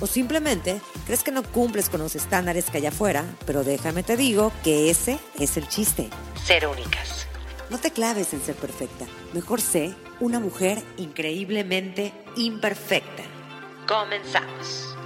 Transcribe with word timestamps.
O 0.00 0.06
simplemente 0.06 0.80
crees 1.06 1.24
que 1.24 1.32
no 1.32 1.42
cumples 1.42 1.88
con 1.88 2.00
los 2.00 2.14
estándares 2.14 2.70
que 2.70 2.78
hay 2.78 2.86
afuera, 2.86 3.24
pero 3.46 3.64
déjame 3.64 4.04
te 4.04 4.16
digo 4.16 4.52
que 4.62 4.90
ese 4.90 5.18
es 5.38 5.56
el 5.56 5.66
chiste. 5.68 6.08
Ser 6.44 6.66
únicas. 6.68 7.26
No 7.68 7.78
te 7.78 7.90
claves 7.90 8.32
en 8.32 8.40
ser 8.40 8.54
perfecta. 8.54 9.06
Mejor 9.34 9.60
sé 9.60 9.94
una 10.20 10.38
mujer 10.38 10.78
increíblemente 10.96 12.12
imperfecta. 12.36 13.24
Comenzamos. 13.88 14.96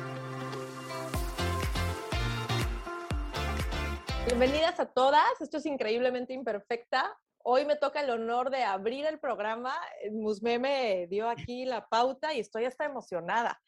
Bienvenidas 4.26 4.78
a 4.78 4.86
todas. 4.86 5.40
Esto 5.40 5.56
es 5.56 5.66
increíblemente 5.66 6.34
imperfecta. 6.34 7.18
Hoy 7.38 7.64
me 7.64 7.76
toca 7.76 8.00
el 8.00 8.10
honor 8.10 8.50
de 8.50 8.62
abrir 8.62 9.06
el 9.06 9.18
programa. 9.18 9.74
Musme 10.12 10.58
me 10.58 11.06
dio 11.08 11.28
aquí 11.28 11.64
la 11.64 11.88
pauta 11.88 12.32
y 12.32 12.40
estoy 12.40 12.66
hasta 12.66 12.84
emocionada. 12.84 13.60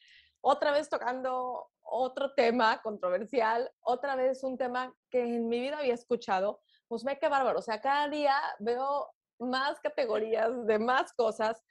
Otra 0.46 0.72
vez 0.72 0.90
tocando 0.90 1.70
otro 1.80 2.34
tema 2.34 2.82
controversial, 2.82 3.70
otra 3.80 4.14
vez 4.14 4.44
un 4.44 4.58
tema 4.58 4.94
que 5.08 5.22
en 5.22 5.48
mi 5.48 5.58
vida 5.58 5.78
había 5.78 5.94
escuchado. 5.94 6.60
Musme, 6.90 7.18
qué 7.18 7.30
bárbaro. 7.30 7.60
O 7.60 7.62
sea, 7.62 7.80
cada 7.80 8.10
día 8.10 8.36
veo 8.58 9.08
más 9.38 9.80
categorías 9.80 10.66
de 10.66 10.78
más 10.78 11.14
cosas. 11.14 11.62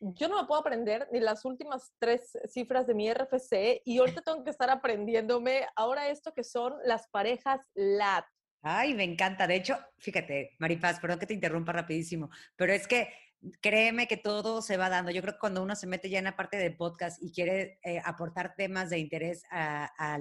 Yo 0.00 0.28
no 0.28 0.40
me 0.40 0.48
puedo 0.48 0.62
aprender 0.62 1.06
ni 1.12 1.20
las 1.20 1.44
últimas 1.44 1.92
tres 1.98 2.32
cifras 2.48 2.86
de 2.86 2.94
mi 2.94 3.12
RFC 3.12 3.82
y 3.84 3.98
ahorita 3.98 4.22
tengo 4.22 4.42
que 4.42 4.50
estar 4.50 4.70
aprendiéndome 4.70 5.66
ahora 5.76 6.08
esto 6.08 6.32
que 6.32 6.44
son 6.44 6.72
las 6.86 7.06
parejas 7.08 7.60
LAT. 7.74 8.24
Ay, 8.62 8.94
me 8.94 9.04
encanta. 9.04 9.46
De 9.46 9.56
hecho, 9.56 9.76
fíjate, 9.98 10.56
Maripaz, 10.58 10.98
perdón 10.98 11.18
que 11.18 11.26
te 11.26 11.34
interrumpa 11.34 11.72
rapidísimo, 11.72 12.30
pero 12.56 12.72
es 12.72 12.88
que 12.88 13.12
créeme 13.60 14.06
que 14.08 14.16
todo 14.16 14.62
se 14.62 14.76
va 14.76 14.88
dando. 14.88 15.10
Yo 15.10 15.22
creo 15.22 15.34
que 15.34 15.40
cuando 15.40 15.62
uno 15.62 15.76
se 15.76 15.86
mete 15.86 16.08
ya 16.08 16.18
en 16.18 16.24
la 16.24 16.36
parte 16.36 16.56
del 16.56 16.76
podcast 16.76 17.22
y 17.22 17.32
quiere 17.32 17.78
eh, 17.82 18.00
aportar 18.04 18.54
temas 18.56 18.90
de 18.90 18.98
interés 18.98 19.42
a, 19.50 20.18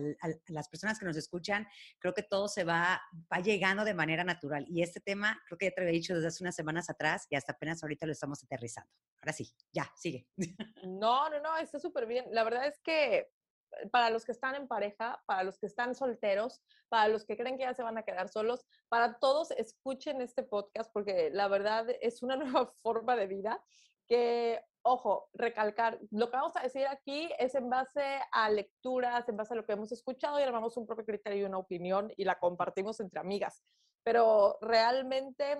las 0.48 0.70
personas 0.70 1.00
que 1.00 1.06
nos 1.06 1.18
escuchan, 1.18 1.68
creo 2.00 2.14
que 2.14 2.24
todo 2.24 2.48
se 2.48 2.64
va, 2.64 3.02
va 3.32 3.40
llegando 3.40 3.86
de 3.86 3.94
manera 3.94 4.24
natural. 4.24 4.66
Y 4.68 4.82
este 4.82 5.00
tema, 5.00 5.42
creo 5.46 5.58
que 5.58 5.66
ya 5.66 5.72
te 5.72 5.82
lo 5.82 5.88
había 5.88 6.00
dicho 6.00 6.16
desde 6.16 6.28
hace 6.28 6.44
unas 6.44 6.56
semanas 6.56 6.90
atrás 6.90 7.28
y 7.30 7.36
hasta 7.36 7.54
apenas 7.54 7.84
ahorita 7.84 8.06
lo 8.06 8.12
estamos 8.12 8.44
aterrizando. 8.44 8.92
Ahora 9.22 9.34
sí, 9.34 9.54
ya, 9.72 9.92
sigue. 9.96 10.28
No, 10.84 11.30
no, 11.30 11.40
no, 11.40 11.58
está 11.58 11.80
súper 11.80 12.06
bien. 12.06 12.26
La 12.32 12.44
verdad 12.44 12.68
es 12.68 12.80
que 12.80 13.30
para 13.92 14.10
los 14.10 14.26
que 14.26 14.32
están 14.32 14.56
en 14.56 14.68
pareja, 14.68 15.22
para 15.26 15.44
los 15.44 15.58
que 15.58 15.66
están 15.66 15.96
solteros, 15.96 16.62
para 16.90 17.08
los 17.08 17.26
que 17.26 17.38
creen 17.38 17.58
que 17.58 17.64
ya 17.64 17.74
se 17.74 17.84
van 17.84 17.98
a 17.98 18.04
quedar 18.04 18.30
solos, 18.30 18.66
para 18.90 19.20
todos 19.20 19.52
escuchen 19.52 20.22
este 20.22 20.44
podcast 20.44 20.92
porque 20.94 21.30
la 21.32 21.48
verdad 21.48 21.88
es 22.02 22.24
una 22.24 22.36
nueva 22.66 22.68
forma 22.82 23.16
de 23.16 23.28
vida 23.28 23.64
que, 24.08 24.62
ojo, 24.82 25.30
recalcar, 25.34 26.00
lo 26.12 26.30
que 26.30 26.38
vamos 26.38 26.56
a 26.56 26.62
decir 26.62 26.86
aquí 26.88 27.30
es 27.40 27.56
en 27.56 27.70
base 27.70 28.20
a 28.32 28.50
lecturas, 28.50 29.28
en 29.30 29.38
base 29.38 29.54
a 29.54 29.58
lo 29.58 29.66
que 29.66 29.74
hemos 29.74 29.92
escuchado 29.92 30.40
y 30.40 30.44
armamos 30.44 30.78
un 30.78 30.86
propio 30.86 31.06
criterio 31.06 31.44
y 31.44 31.46
una 31.46 31.58
opinión 31.58 32.12
y 32.18 32.26
la 32.26 32.40
compartimos 32.40 33.00
entre 33.00 33.20
amigas. 33.20 33.64
Pero 34.04 34.58
realmente 34.62 35.58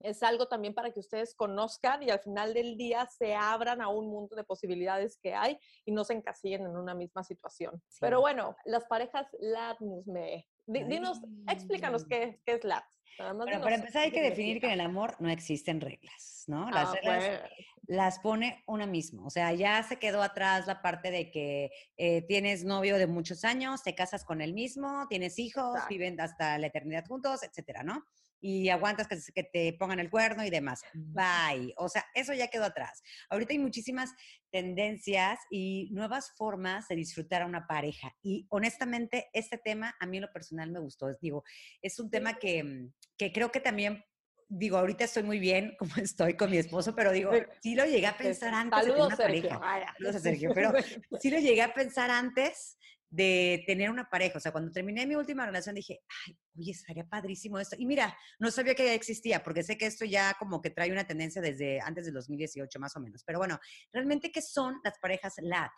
es 0.00 0.22
algo 0.22 0.48
también 0.48 0.74
para 0.74 0.90
que 0.90 1.00
ustedes 1.00 1.34
conozcan 1.34 2.02
y 2.02 2.10
al 2.10 2.20
final 2.20 2.54
del 2.54 2.76
día 2.76 3.06
se 3.06 3.34
abran 3.34 3.80
a 3.80 3.88
un 3.88 4.08
mundo 4.08 4.36
de 4.36 4.44
posibilidades 4.44 5.18
que 5.18 5.34
hay 5.34 5.58
y 5.84 5.92
no 5.92 6.04
se 6.04 6.14
encasillen 6.14 6.62
en 6.62 6.76
una 6.76 6.94
misma 6.94 7.24
situación. 7.24 7.82
Pero 8.00 8.20
bueno, 8.20 8.56
las 8.64 8.84
parejas 8.84 9.26
LATMUS 9.40 10.06
me... 10.06 10.46
Dinos, 10.66 11.20
explícanos 11.48 12.04
qué, 12.04 12.40
qué 12.44 12.54
es 12.54 12.64
LAT. 12.64 12.84
Bueno, 13.18 13.62
para 13.62 13.76
empezar 13.76 14.02
hay 14.02 14.10
que 14.10 14.20
definir 14.20 14.60
que 14.60 14.66
en 14.66 14.72
el 14.72 14.80
amor 14.80 15.16
no 15.20 15.30
existen 15.30 15.80
reglas, 15.80 16.44
¿no? 16.48 16.70
Las 16.70 16.90
ah, 16.90 16.94
reglas 16.94 17.40
las 17.86 18.18
pone 18.18 18.62
una 18.66 18.86
misma. 18.86 19.24
O 19.26 19.30
sea, 19.30 19.52
ya 19.52 19.82
se 19.82 19.98
quedó 19.98 20.22
atrás 20.22 20.66
la 20.66 20.82
parte 20.82 21.10
de 21.10 21.30
que 21.30 21.70
eh, 21.96 22.22
tienes 22.22 22.64
novio 22.64 22.98
de 22.98 23.06
muchos 23.06 23.44
años, 23.44 23.82
te 23.82 23.94
casas 23.94 24.24
con 24.24 24.40
el 24.40 24.52
mismo, 24.52 25.06
tienes 25.08 25.38
hijos, 25.38 25.78
viven 25.88 26.20
hasta 26.20 26.58
la 26.58 26.66
eternidad 26.66 27.06
juntos, 27.06 27.42
etcétera, 27.42 27.82
¿no? 27.82 28.04
Y 28.40 28.68
aguantas 28.68 29.08
que, 29.08 29.42
te 29.44 29.72
pongan 29.78 30.00
el 30.00 30.10
cuerno 30.10 30.44
y 30.44 30.50
demás. 30.50 30.82
Bye. 30.94 31.74
O 31.76 31.88
sea, 31.88 32.04
eso 32.14 32.32
ya 32.34 32.48
quedó 32.48 32.64
atrás. 32.64 33.02
Ahorita 33.30 33.52
hay 33.52 33.58
muchísimas 33.58 34.10
tendencias 34.50 35.38
y 35.50 35.88
nuevas 35.92 36.32
formas 36.36 36.88
de 36.88 36.96
disfrutar 36.96 37.42
a 37.42 37.46
una 37.46 37.66
pareja. 37.66 38.14
Y 38.22 38.46
honestamente, 38.50 39.28
este 39.32 39.58
tema 39.58 39.94
a 40.00 40.06
mí 40.06 40.18
en 40.18 40.22
lo 40.22 40.32
personal 40.32 40.70
me 40.70 40.80
gustó. 40.80 41.08
Digo, 41.20 41.44
es 41.82 41.98
un 41.98 42.10
tema 42.10 42.38
que, 42.38 42.62
mm, 42.62 42.92
que 43.16 43.32
creo 43.32 43.50
que 43.50 43.60
también 43.60 44.04
digo, 44.48 44.78
ahorita 44.78 45.04
estoy 45.04 45.22
muy 45.22 45.38
bien 45.38 45.74
como 45.78 45.96
estoy 45.96 46.34
con 46.34 46.50
mi 46.50 46.58
esposo, 46.58 46.94
pero 46.94 47.12
digo, 47.12 47.30
sí 47.62 47.74
lo 47.74 47.84
llegué 47.84 48.06
a 48.06 48.16
pensar 48.16 48.54
antes 48.54 48.78
de 48.78 48.92
tener 48.92 49.06
una 49.06 49.16
pareja. 49.16 49.60
Saludos 49.96 50.16
a 50.16 50.20
Sergio, 50.20 50.50
pero 50.54 50.72
sí 51.20 51.30
lo 51.30 51.38
llegué 51.38 51.62
a 51.62 51.74
pensar 51.74 52.10
antes 52.10 52.78
de 53.08 53.62
tener 53.66 53.90
una 53.90 54.08
pareja. 54.08 54.38
O 54.38 54.40
sea, 54.40 54.52
cuando 54.52 54.72
terminé 54.72 55.06
mi 55.06 55.14
última 55.14 55.46
relación 55.46 55.74
dije, 55.74 56.00
ay, 56.26 56.36
oye, 56.58 56.72
estaría 56.72 57.04
padrísimo 57.04 57.58
esto. 57.58 57.76
Y 57.78 57.86
mira, 57.86 58.16
no 58.38 58.50
sabía 58.50 58.74
que 58.74 58.84
ya 58.84 58.94
existía, 58.94 59.42
porque 59.42 59.62
sé 59.62 59.78
que 59.78 59.86
esto 59.86 60.04
ya 60.04 60.34
como 60.38 60.60
que 60.60 60.70
trae 60.70 60.90
una 60.92 61.06
tendencia 61.06 61.40
desde 61.40 61.80
antes 61.80 62.04
del 62.04 62.14
2018 62.14 62.78
más 62.78 62.96
o 62.96 63.00
menos. 63.00 63.22
Pero 63.24 63.38
bueno, 63.38 63.58
realmente, 63.92 64.30
¿qué 64.32 64.42
son 64.42 64.80
las 64.84 64.98
parejas 64.98 65.34
LAT? 65.38 65.70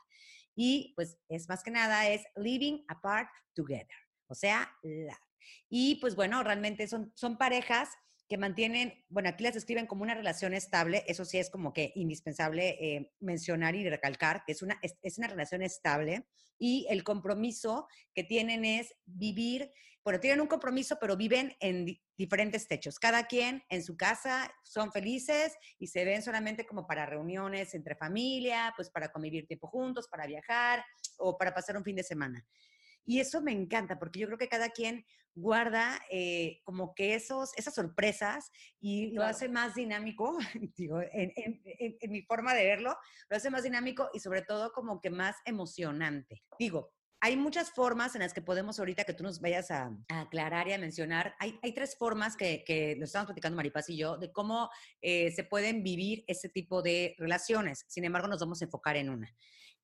Y 0.57 0.93
pues 0.97 1.19
es 1.29 1.49
más 1.49 1.63
que 1.63 1.71
nada, 1.71 2.09
es 2.09 2.23
living 2.37 2.85
apart 2.89 3.29
together, 3.55 3.87
o 4.27 4.35
sea, 4.35 4.69
LAT. 4.83 5.19
Y 5.69 5.97
pues 5.97 6.17
bueno, 6.17 6.43
realmente 6.43 6.89
son, 6.89 7.13
son 7.15 7.39
parejas 7.39 7.91
que 8.29 8.37
mantienen, 8.37 9.05
bueno, 9.09 9.31
aquí 9.31 9.43
las 9.43 9.55
describen 9.55 9.87
como 9.87 10.03
una 10.03 10.15
relación 10.15 10.53
estable, 10.53 11.03
eso 11.07 11.25
sí 11.25 11.39
es 11.39 11.49
como 11.49 11.73
que 11.73 11.93
indispensable 11.95 12.77
eh, 12.81 13.13
mencionar 13.21 13.75
y 13.75 13.89
recalcar, 13.89 14.45
que 14.45 14.53
es 14.53 14.61
una, 14.63 14.79
es, 14.83 15.19
una 15.19 15.29
relación 15.29 15.63
estable 15.63 16.27
y 16.59 16.87
el 16.91 17.05
compromiso 17.05 17.89
que 18.15 18.25
tienen 18.25 18.67
es 18.67 18.95
vivir, 19.07 19.73
bueno, 20.05 20.21
tienen 20.21 20.43
un 20.43 20.47
compromiso, 20.47 20.99
pero 21.01 21.17
viven 21.17 21.57
en 21.61 21.87
diferentes 22.19 22.69
techos, 22.69 22.99
cada 22.99 23.27
quien 23.27 23.63
en 23.71 23.83
su 23.83 23.97
casa, 23.97 24.53
son 24.63 24.93
felices 24.93 25.57
y 25.79 25.87
se 25.87 26.05
ven 26.05 26.23
solamente 26.23 26.67
como 26.67 26.87
para 26.87 27.07
reuniones 27.07 27.75
entre 27.75 27.97
familia, 27.97 28.75
pues 28.77 28.91
para 28.91 29.11
convivir 29.11 29.47
tiempo 29.47 29.69
juntos, 29.69 30.07
para 30.09 30.27
viajar 30.27 30.85
o 31.17 31.39
para 31.39 31.55
pasar 31.55 31.79
un 31.79 31.85
fin 31.85 31.97
de 31.97 32.03
semana. 32.03 32.47
Y 33.07 33.21
eso 33.21 33.41
me 33.41 33.53
encanta 33.53 33.99
porque 33.99 34.21
yo 34.21 34.27
creo 34.27 34.37
que 34.37 34.49
cada 34.49 34.69
quien 34.69 35.07
guarda 35.35 36.01
eh, 36.11 36.61
como 36.65 36.95
que 36.95 37.15
esos, 37.15 37.57
esas 37.57 37.75
sorpresas 37.75 38.51
y 38.81 39.13
lo 39.13 39.23
hace 39.23 39.49
más 39.49 39.75
dinámico, 39.75 40.37
digo, 40.77 41.01
en, 41.13 41.63
mi 42.09 42.23
forma 42.23 42.55
de 42.55 42.65
verlo, 42.65 42.97
lo 43.29 43.37
hace 43.37 43.51
más 43.51 43.63
dinámico 43.63 44.11
y 44.13 44.21
sobre 44.21 44.43
todo 44.43 44.73
como 44.73 45.01
que 45.01 45.11
más 45.11 45.37
emocionante. 45.45 46.43
Digo, 46.59 46.93
hay 47.21 47.37
muchas 47.37 47.73
formas 47.73 48.15
en 48.15 48.23
las 48.23 48.33
que 48.33 48.43
podemos 48.43 48.79
ahorita 48.79 49.05
que 49.05 49.13
tú 49.13 49.25
nos 49.25 49.41
vayas 49.41 49.71
a, 49.71 49.91
aclarar 50.09 50.69
y 50.69 50.73
a 50.73 50.79
mencionar. 50.79 51.35
Hay, 51.41 51.59
hay 51.63 51.73
tres 51.73 51.97
formas 51.97 52.37
que, 52.37 52.63
que 52.65 52.95
lo 52.97 53.05
estamos 53.05 53.27
platicando 53.27 53.57
Maripaz 53.57 53.89
y 53.89 53.97
yo 53.97 54.19
de 54.19 54.31
cómo 54.31 54.71
eh, 55.03 55.33
se 55.33 55.43
pueden 55.43 55.83
vivir 55.83 56.25
ese 56.29 56.49
tipo 56.49 56.81
de 56.81 57.17
relaciones. 57.19 57.85
Sin 57.89 58.05
embargo, 58.05 58.29
nos 58.29 58.41
vamos 58.41 58.63
a 58.63 58.67
enfocar 58.67 58.97
en 58.97 59.11
una. 59.11 59.35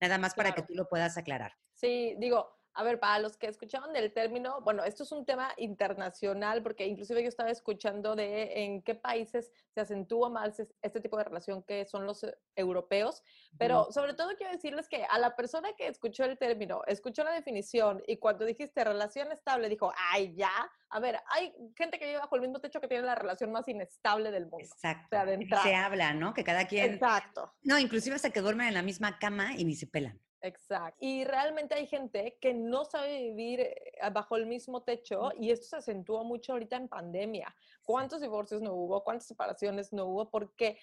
Nada 0.00 0.18
más 0.18 0.34
para 0.34 0.52
que 0.52 0.62
tú 0.62 0.74
lo 0.74 0.88
puedas 0.88 1.16
aclarar. 1.16 1.52
Sí, 1.72 2.14
digo, 2.18 2.48
a 2.74 2.82
ver, 2.82 2.98
para 2.98 3.20
los 3.20 3.36
que 3.36 3.46
escuchaban 3.46 3.92
del 3.92 4.12
término, 4.12 4.60
bueno, 4.62 4.82
esto 4.84 5.04
es 5.04 5.12
un 5.12 5.24
tema 5.24 5.52
internacional 5.56 6.62
porque 6.62 6.86
inclusive 6.86 7.22
yo 7.22 7.28
estaba 7.28 7.50
escuchando 7.50 8.16
de 8.16 8.64
en 8.64 8.82
qué 8.82 8.96
países 8.96 9.52
se 9.72 9.80
acentúa 9.80 10.28
más 10.28 10.60
este 10.82 11.00
tipo 11.00 11.16
de 11.16 11.24
relación 11.24 11.62
que 11.62 11.84
son 11.84 12.04
los 12.04 12.24
eh, 12.24 12.36
europeos, 12.56 13.22
pero 13.58 13.92
sobre 13.92 14.14
todo 14.14 14.34
quiero 14.36 14.52
decirles 14.52 14.88
que 14.88 15.04
a 15.04 15.18
la 15.18 15.36
persona 15.36 15.68
que 15.76 15.86
escuchó 15.86 16.24
el 16.24 16.36
término, 16.36 16.82
escuchó 16.86 17.22
la 17.22 17.32
definición 17.32 18.02
y 18.08 18.16
cuando 18.16 18.44
dijiste 18.44 18.82
relación 18.82 19.30
estable, 19.30 19.68
dijo, 19.68 19.92
ay, 20.12 20.34
ya, 20.34 20.52
a 20.90 21.00
ver, 21.00 21.20
hay 21.28 21.52
gente 21.76 21.98
que 21.98 22.06
vive 22.06 22.18
bajo 22.18 22.34
el 22.34 22.42
mismo 22.42 22.60
techo 22.60 22.80
que 22.80 22.88
tiene 22.88 23.04
la 23.04 23.14
relación 23.14 23.52
más 23.52 23.68
inestable 23.68 24.32
del 24.32 24.44
mundo. 24.44 24.58
Exacto. 24.58 25.16
se 25.62 25.74
habla, 25.74 26.12
¿no? 26.12 26.34
Que 26.34 26.42
cada 26.42 26.66
quien... 26.66 26.94
Exacto. 26.94 27.52
No, 27.62 27.78
inclusive 27.78 28.16
hasta 28.16 28.30
que 28.30 28.40
duermen 28.40 28.68
en 28.68 28.74
la 28.74 28.82
misma 28.82 29.18
cama 29.18 29.54
y 29.56 29.64
ni 29.64 29.76
se 29.76 29.86
pelan. 29.86 30.20
Exacto. 30.44 30.98
Y 31.00 31.24
realmente 31.24 31.74
hay 31.74 31.86
gente 31.86 32.36
que 32.38 32.52
no 32.52 32.84
sabe 32.84 33.30
vivir 33.30 33.60
eh, 33.60 33.92
bajo 34.12 34.36
el 34.36 34.44
mismo 34.44 34.82
techo 34.82 35.32
y 35.40 35.50
esto 35.50 35.68
se 35.68 35.76
acentuó 35.76 36.22
mucho 36.22 36.52
ahorita 36.52 36.76
en 36.76 36.86
pandemia. 36.86 37.56
¿Cuántos 37.82 38.20
divorcios 38.20 38.60
no 38.60 38.74
hubo? 38.74 39.02
¿Cuántas 39.02 39.26
separaciones 39.26 39.94
no 39.94 40.04
hubo? 40.04 40.28
Porque 40.28 40.76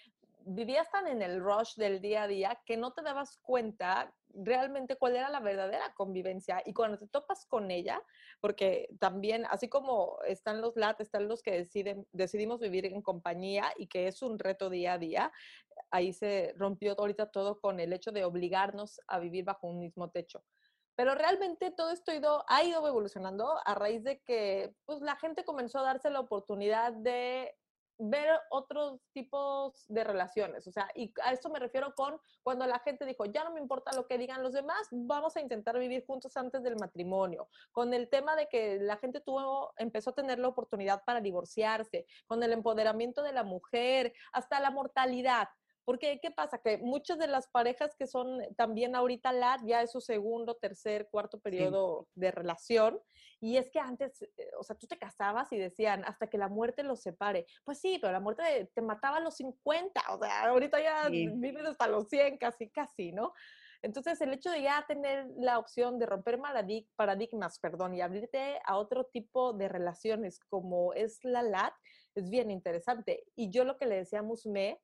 vivías 0.46 0.90
tan 0.90 1.06
en 1.06 1.22
el 1.22 1.40
rush 1.40 1.76
del 1.76 2.02
día 2.02 2.24
a 2.24 2.28
día 2.28 2.60
que 2.66 2.76
no 2.76 2.92
te 2.94 3.04
dabas 3.04 3.38
cuenta 3.38 4.12
realmente 4.34 4.96
cuál 4.96 5.16
era 5.16 5.30
la 5.30 5.40
verdadera 5.40 5.94
convivencia. 5.94 6.64
Y 6.66 6.74
cuando 6.74 6.98
te 6.98 7.08
topas 7.08 7.46
con 7.46 7.70
ella, 7.70 8.02
porque 8.40 8.90
también, 9.00 9.46
así 9.50 9.68
como 9.68 10.18
están 10.26 10.62
los 10.62 10.76
LAT, 10.76 11.02
están 11.02 11.28
los 11.28 11.44
que 11.44 11.52
deciden, 11.52 12.08
decidimos 12.14 12.60
vivir 12.60 12.86
en 12.86 13.02
compañía 13.02 13.72
y 13.78 13.88
que 13.88 14.08
es 14.08 14.22
un 14.22 14.40
reto 14.40 14.70
día 14.70 14.94
a 14.94 14.98
día, 14.98 15.32
ahí 15.92 16.14
se 16.14 16.54
rompió 16.58 16.96
ahorita 16.98 17.32
todo 17.32 17.60
con 17.60 17.80
el 17.80 17.94
hecho 17.94 18.12
de 18.12 18.26
obligarnos 18.26 19.00
a 19.08 19.20
vivir 19.20 19.46
bajo 19.46 19.68
un 19.68 19.80
mismo 19.80 20.10
techo. 20.10 20.44
Pero 20.96 21.16
realmente 21.16 21.72
todo 21.72 21.92
esto 21.92 22.12
ha 22.48 22.64
ido 22.64 22.88
evolucionando 22.88 23.58
a 23.66 23.76
raíz 23.76 24.04
de 24.04 24.20
que 24.22 24.76
pues, 24.86 25.02
la 25.02 25.16
gente 25.16 25.46
comenzó 25.46 25.80
a 25.80 25.84
darse 25.84 26.10
la 26.10 26.20
oportunidad 26.20 26.94
de 26.94 27.56
ver 28.04 28.30
otros 28.50 29.00
tipos 29.14 29.86
de 29.88 30.04
relaciones. 30.04 30.68
O 30.68 30.72
sea, 30.72 30.90
y 30.96 31.14
a 31.24 31.32
esto 31.32 31.50
me 31.50 31.60
refiero 31.60 31.94
con 31.94 32.20
cuando 32.42 32.66
la 32.66 32.80
gente 32.80 33.06
dijo, 33.06 33.26
ya 33.26 33.44
no 33.44 33.52
me 33.52 33.60
importa 33.60 33.96
lo 33.96 34.08
que 34.08 34.18
digan 34.18 34.42
los 34.42 34.54
demás, 34.54 34.88
vamos 34.92 35.36
a 35.36 35.42
intentar 35.42 35.78
vivir 35.78 36.04
juntos 36.06 36.36
antes 36.36 36.64
del 36.64 36.78
matrimonio. 36.78 37.48
Con 37.72 37.94
el 37.94 38.10
tema 38.10 38.36
de 38.36 38.48
que 38.48 38.80
la 38.80 38.98
gente 38.98 39.22
tuvo, 39.22 39.74
empezó 39.78 40.10
a 40.10 40.16
tener 40.16 40.40
la 40.40 40.48
oportunidad 40.48 41.04
para 41.06 41.22
divorciarse, 41.22 42.08
con 42.26 42.42
el 42.42 42.54
empoderamiento 42.54 43.22
de 43.22 43.34
la 43.34 43.44
mujer, 43.44 44.14
hasta 44.34 44.60
la 44.60 44.72
mortalidad. 44.72 45.50
Porque, 45.86 46.20
¿qué 46.22 46.32
pasa? 46.32 46.60
Que 46.60 46.78
muchas 46.78 47.18
de 47.18 47.28
las 47.28 47.48
parejas 47.48 47.96
que 47.98 48.08
son 48.08 48.42
también 48.56 48.96
ahorita 48.96 49.34
LAT, 49.34 49.62
ya 49.66 49.82
es 49.82 49.92
su 49.92 50.02
segundo, 50.02 50.56
tercer, 50.56 51.10
cuarto 51.10 51.40
periodo 51.40 52.08
de 52.16 52.32
relación. 52.32 53.00
Y 53.40 53.58
es 53.58 53.72
que 53.72 53.80
antes, 53.80 54.22
eh, 54.22 54.30
o 54.60 54.64
sea, 54.64 54.76
tú 54.76 54.88
te 54.88 54.98
casabas 54.98 55.52
y 55.52 55.58
decían, 55.58 56.04
hasta 56.06 56.28
que 56.28 56.38
la 56.38 56.48
muerte 56.50 56.84
los 56.84 57.02
separe. 57.02 57.46
Pues 57.64 57.80
sí, 57.80 57.98
pero 58.00 58.14
la 58.14 58.20
muerte 58.20 58.72
te 58.74 58.82
mataba 58.82 59.18
a 59.18 59.22
los 59.22 59.36
50, 59.36 60.02
o 60.10 60.20
sea, 60.20 60.48
ahorita 60.48 60.82
ya 60.82 61.10
vives 61.10 61.66
hasta 61.66 61.88
los 61.88 62.08
100, 62.08 62.38
casi, 62.38 62.70
casi, 62.70 63.12
¿no? 63.12 63.34
Entonces, 63.84 64.22
el 64.22 64.34
hecho 64.34 64.52
de 64.52 64.62
ya 64.62 64.86
tener 64.88 65.28
la 65.38 65.58
opción 65.58 65.98
de 65.98 66.06
romper 66.06 66.40
paradigmas, 66.96 67.58
perdón, 67.60 67.96
y 67.96 68.02
abrirte 68.02 68.60
a 68.66 68.78
otro 68.78 69.06
tipo 69.06 69.54
de 69.54 69.68
relaciones 69.68 70.40
como 70.40 70.94
es 70.94 71.24
la 71.24 71.42
LAT, 71.42 71.74
es 72.14 72.30
bien 72.30 72.52
interesante. 72.52 73.24
Y 73.36 73.50
yo 73.50 73.64
lo 73.64 73.78
que 73.78 73.88
le 73.88 73.96
decía 73.96 74.20
a 74.20 74.24
Musme 74.24 74.80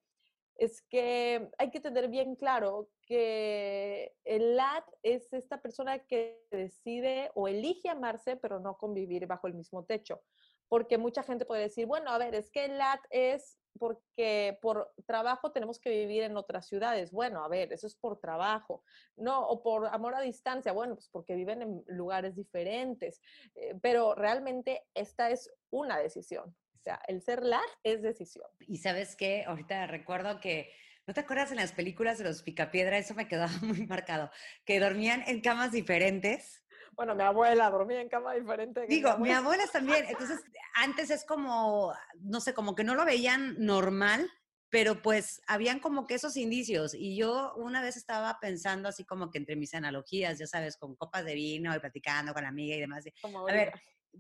es 0.58 0.82
que 0.82 1.50
hay 1.58 1.70
que 1.70 1.80
tener 1.80 2.10
bien 2.10 2.36
claro 2.36 2.90
que 3.04 4.16
el 4.26 4.56
LAT 4.56 4.86
es 5.04 5.32
esta 5.32 5.62
persona 5.62 6.00
que 6.00 6.46
decide 6.52 7.32
o 7.36 7.48
elige 7.48 7.90
amarse, 7.90 8.36
pero 8.36 8.60
no 8.60 8.78
convivir 8.78 9.28
bajo 9.28 9.48
el 9.48 9.54
mismo 9.54 9.86
techo. 9.86 10.22
Porque 10.68 10.98
mucha 10.98 11.24
gente 11.24 11.46
puede 11.46 11.62
decir, 11.62 11.86
bueno, 11.86 12.10
a 12.10 12.18
ver, 12.18 12.36
es 12.36 12.50
que 12.50 12.66
el 12.66 12.78
LAT 12.78 13.00
es 13.12 13.58
porque 13.78 14.58
por 14.62 14.92
trabajo 15.06 15.52
tenemos 15.52 15.80
que 15.80 15.92
vivir 15.92 16.24
en 16.24 16.36
otras 16.36 16.68
ciudades. 16.68 17.12
Bueno, 17.12 17.44
a 17.44 17.48
ver, 17.48 17.72
eso 17.72 17.86
es 17.88 17.96
por 17.96 18.20
trabajo. 18.20 18.84
No, 19.16 19.48
o 19.48 19.62
por 19.62 19.86
amor 19.88 20.16
a 20.16 20.22
distancia. 20.22 20.74
Bueno, 20.74 20.96
pues 20.96 21.08
porque 21.10 21.36
viven 21.36 21.62
en 21.62 21.84
lugares 21.88 22.36
diferentes. 22.36 23.22
Eh, 23.56 23.76
pero 23.82 24.16
realmente 24.16 24.86
esta 24.96 25.30
es 25.30 25.54
una 25.70 26.00
decisión 26.00 26.56
sea, 26.88 27.02
el 27.08 27.22
ser 27.22 27.44
lat 27.44 27.62
es 27.84 28.02
decisión. 28.02 28.48
Y 28.68 28.78
sabes 28.78 29.16
qué, 29.16 29.44
ahorita 29.46 29.88
recuerdo 29.88 30.40
que, 30.40 30.72
¿no 31.06 31.14
te 31.14 31.20
acuerdas 31.20 31.52
en 31.52 31.58
las 31.58 31.74
películas 31.74 32.18
de 32.18 32.24
los 32.24 32.44
Picapiedra? 32.44 32.98
Eso 32.98 33.14
me 33.14 33.28
quedaba 33.28 33.52
muy 33.62 33.86
marcado, 33.86 34.32
que 34.66 34.80
dormían 34.80 35.24
en 35.28 35.42
camas 35.42 35.72
diferentes. 35.72 36.64
Bueno, 36.94 37.14
mi 37.14 37.24
abuela 37.24 37.70
dormía 37.70 38.02
en 38.02 38.10
cama 38.10 38.34
diferente. 38.34 38.88
Digo, 38.88 39.18
mi 39.20 39.32
abuela 39.32 39.66
también. 39.72 40.06
Entonces, 40.08 40.40
antes 40.74 41.12
es 41.12 41.26
como, 41.26 41.94
no 42.22 42.40
sé, 42.42 42.54
como 42.54 42.74
que 42.74 42.84
no 42.84 42.96
lo 42.96 43.06
veían 43.06 43.56
normal, 43.60 44.28
pero 44.70 45.02
pues 45.02 45.42
habían 45.48 45.80
como 45.80 46.08
que 46.08 46.16
esos 46.16 46.38
indicios. 46.38 46.96
Y 46.96 47.16
yo 47.16 47.54
una 47.56 47.84
vez 47.84 47.98
estaba 47.98 48.40
pensando 48.42 48.90
así 48.90 49.06
como 49.06 49.30
que 49.30 49.38
entre 49.38 49.56
mis 49.56 49.76
analogías, 49.76 50.40
ya 50.40 50.48
sabes, 50.48 50.78
con 50.78 50.96
copas 50.96 51.24
de 51.24 51.36
vino 51.36 51.76
y 51.76 51.80
platicando 51.80 52.34
con 52.34 52.44
la 52.44 52.50
amiga 52.50 52.76
y 52.76 52.80
demás. 52.80 53.06
a 53.24 53.54
ver, 53.54 53.74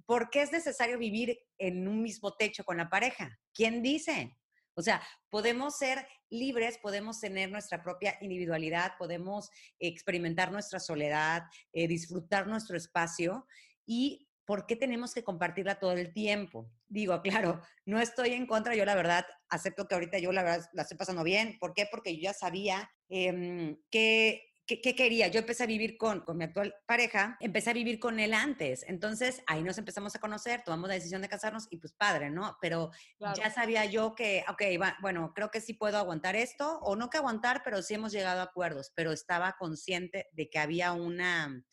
¿por 0.05 0.29
qué 0.29 0.41
es 0.41 0.51
necesario 0.51 0.97
vivir 0.97 1.39
en 1.57 1.87
un 1.87 2.01
mismo 2.01 2.35
techo 2.35 2.63
con 2.63 2.77
la 2.77 2.89
pareja? 2.89 3.39
¿Quién 3.53 3.81
dice? 3.81 4.37
O 4.75 4.81
sea, 4.81 5.01
podemos 5.29 5.77
ser 5.77 6.07
libres, 6.29 6.77
podemos 6.77 7.19
tener 7.19 7.49
nuestra 7.49 7.81
propia 7.81 8.15
individualidad, 8.21 8.93
podemos 8.99 9.49
experimentar 9.79 10.51
nuestra 10.51 10.79
soledad, 10.79 11.43
eh, 11.73 11.87
disfrutar 11.87 12.47
nuestro 12.47 12.77
espacio 12.77 13.47
y 13.87 14.29
¿por 14.45 14.65
qué 14.65 14.75
tenemos 14.75 15.13
que 15.13 15.23
compartirla 15.23 15.79
todo 15.79 15.93
el 15.93 16.13
tiempo? 16.13 16.71
Digo, 16.87 17.21
claro, 17.21 17.61
no 17.85 17.99
estoy 17.99 18.33
en 18.33 18.45
contra, 18.45 18.75
yo 18.75 18.85
la 18.85 18.95
verdad 18.95 19.25
acepto 19.49 19.87
que 19.87 19.95
ahorita 19.95 20.19
yo 20.19 20.31
la 20.31 20.43
verdad 20.43 20.65
la 20.73 20.83
estoy 20.83 20.97
pasando 20.97 21.23
bien. 21.23 21.57
¿Por 21.59 21.73
qué? 21.73 21.87
Porque 21.89 22.15
yo 22.15 22.21
ya 22.21 22.33
sabía 22.33 22.89
em, 23.09 23.77
que 23.89 24.43
¿qué, 24.67 24.95
quería? 24.95 25.29
Yo 25.29 25.39
empecé 25.39 25.63
a 25.63 25.67
vivir 25.67 25.97
con, 25.97 26.21
con 26.21 26.37
mi 26.37 26.43
actual 26.43 26.75
pareja, 26.85 27.37
empecé 27.39 27.69
a 27.69 27.73
vivir 27.73 27.99
con 27.99 28.19
él 28.19 28.33
antes. 28.33 28.83
Entonces 28.87 29.41
ahí 29.47 29.63
nos 29.63 29.77
empezamos 29.77 30.15
a 30.15 30.19
conocer, 30.19 30.61
tomamos 30.63 30.89
la 30.89 30.95
decisión 30.95 31.21
de 31.21 31.29
casarnos 31.29 31.67
y 31.71 31.77
pues 31.77 31.93
padre, 31.93 32.29
¿no? 32.29 32.57
Pero 32.61 32.91
ya 33.19 33.49
sabía 33.49 33.85
yo 33.85 34.13
que, 34.13 34.43
ok, 34.49 34.61
bueno, 35.01 35.31
creo 35.33 35.49
que 35.49 35.61
sí 35.61 35.73
puedo 35.73 35.97
aguantar 35.97 36.35
esto, 36.35 36.79
o 36.79 36.95
no 36.95 37.09
que 37.09 37.17
aguantar, 37.17 37.61
pero 37.63 37.81
sí 37.81 37.93
hemos 37.93 38.11
llegado 38.11 38.41
a 38.41 38.43
acuerdos, 38.43 38.91
pero 38.93 39.13
estaba 39.13 39.55
consciente 39.57 40.27
de 40.33 40.49
que 40.49 40.59
había 40.59 40.91
una, 40.91 41.63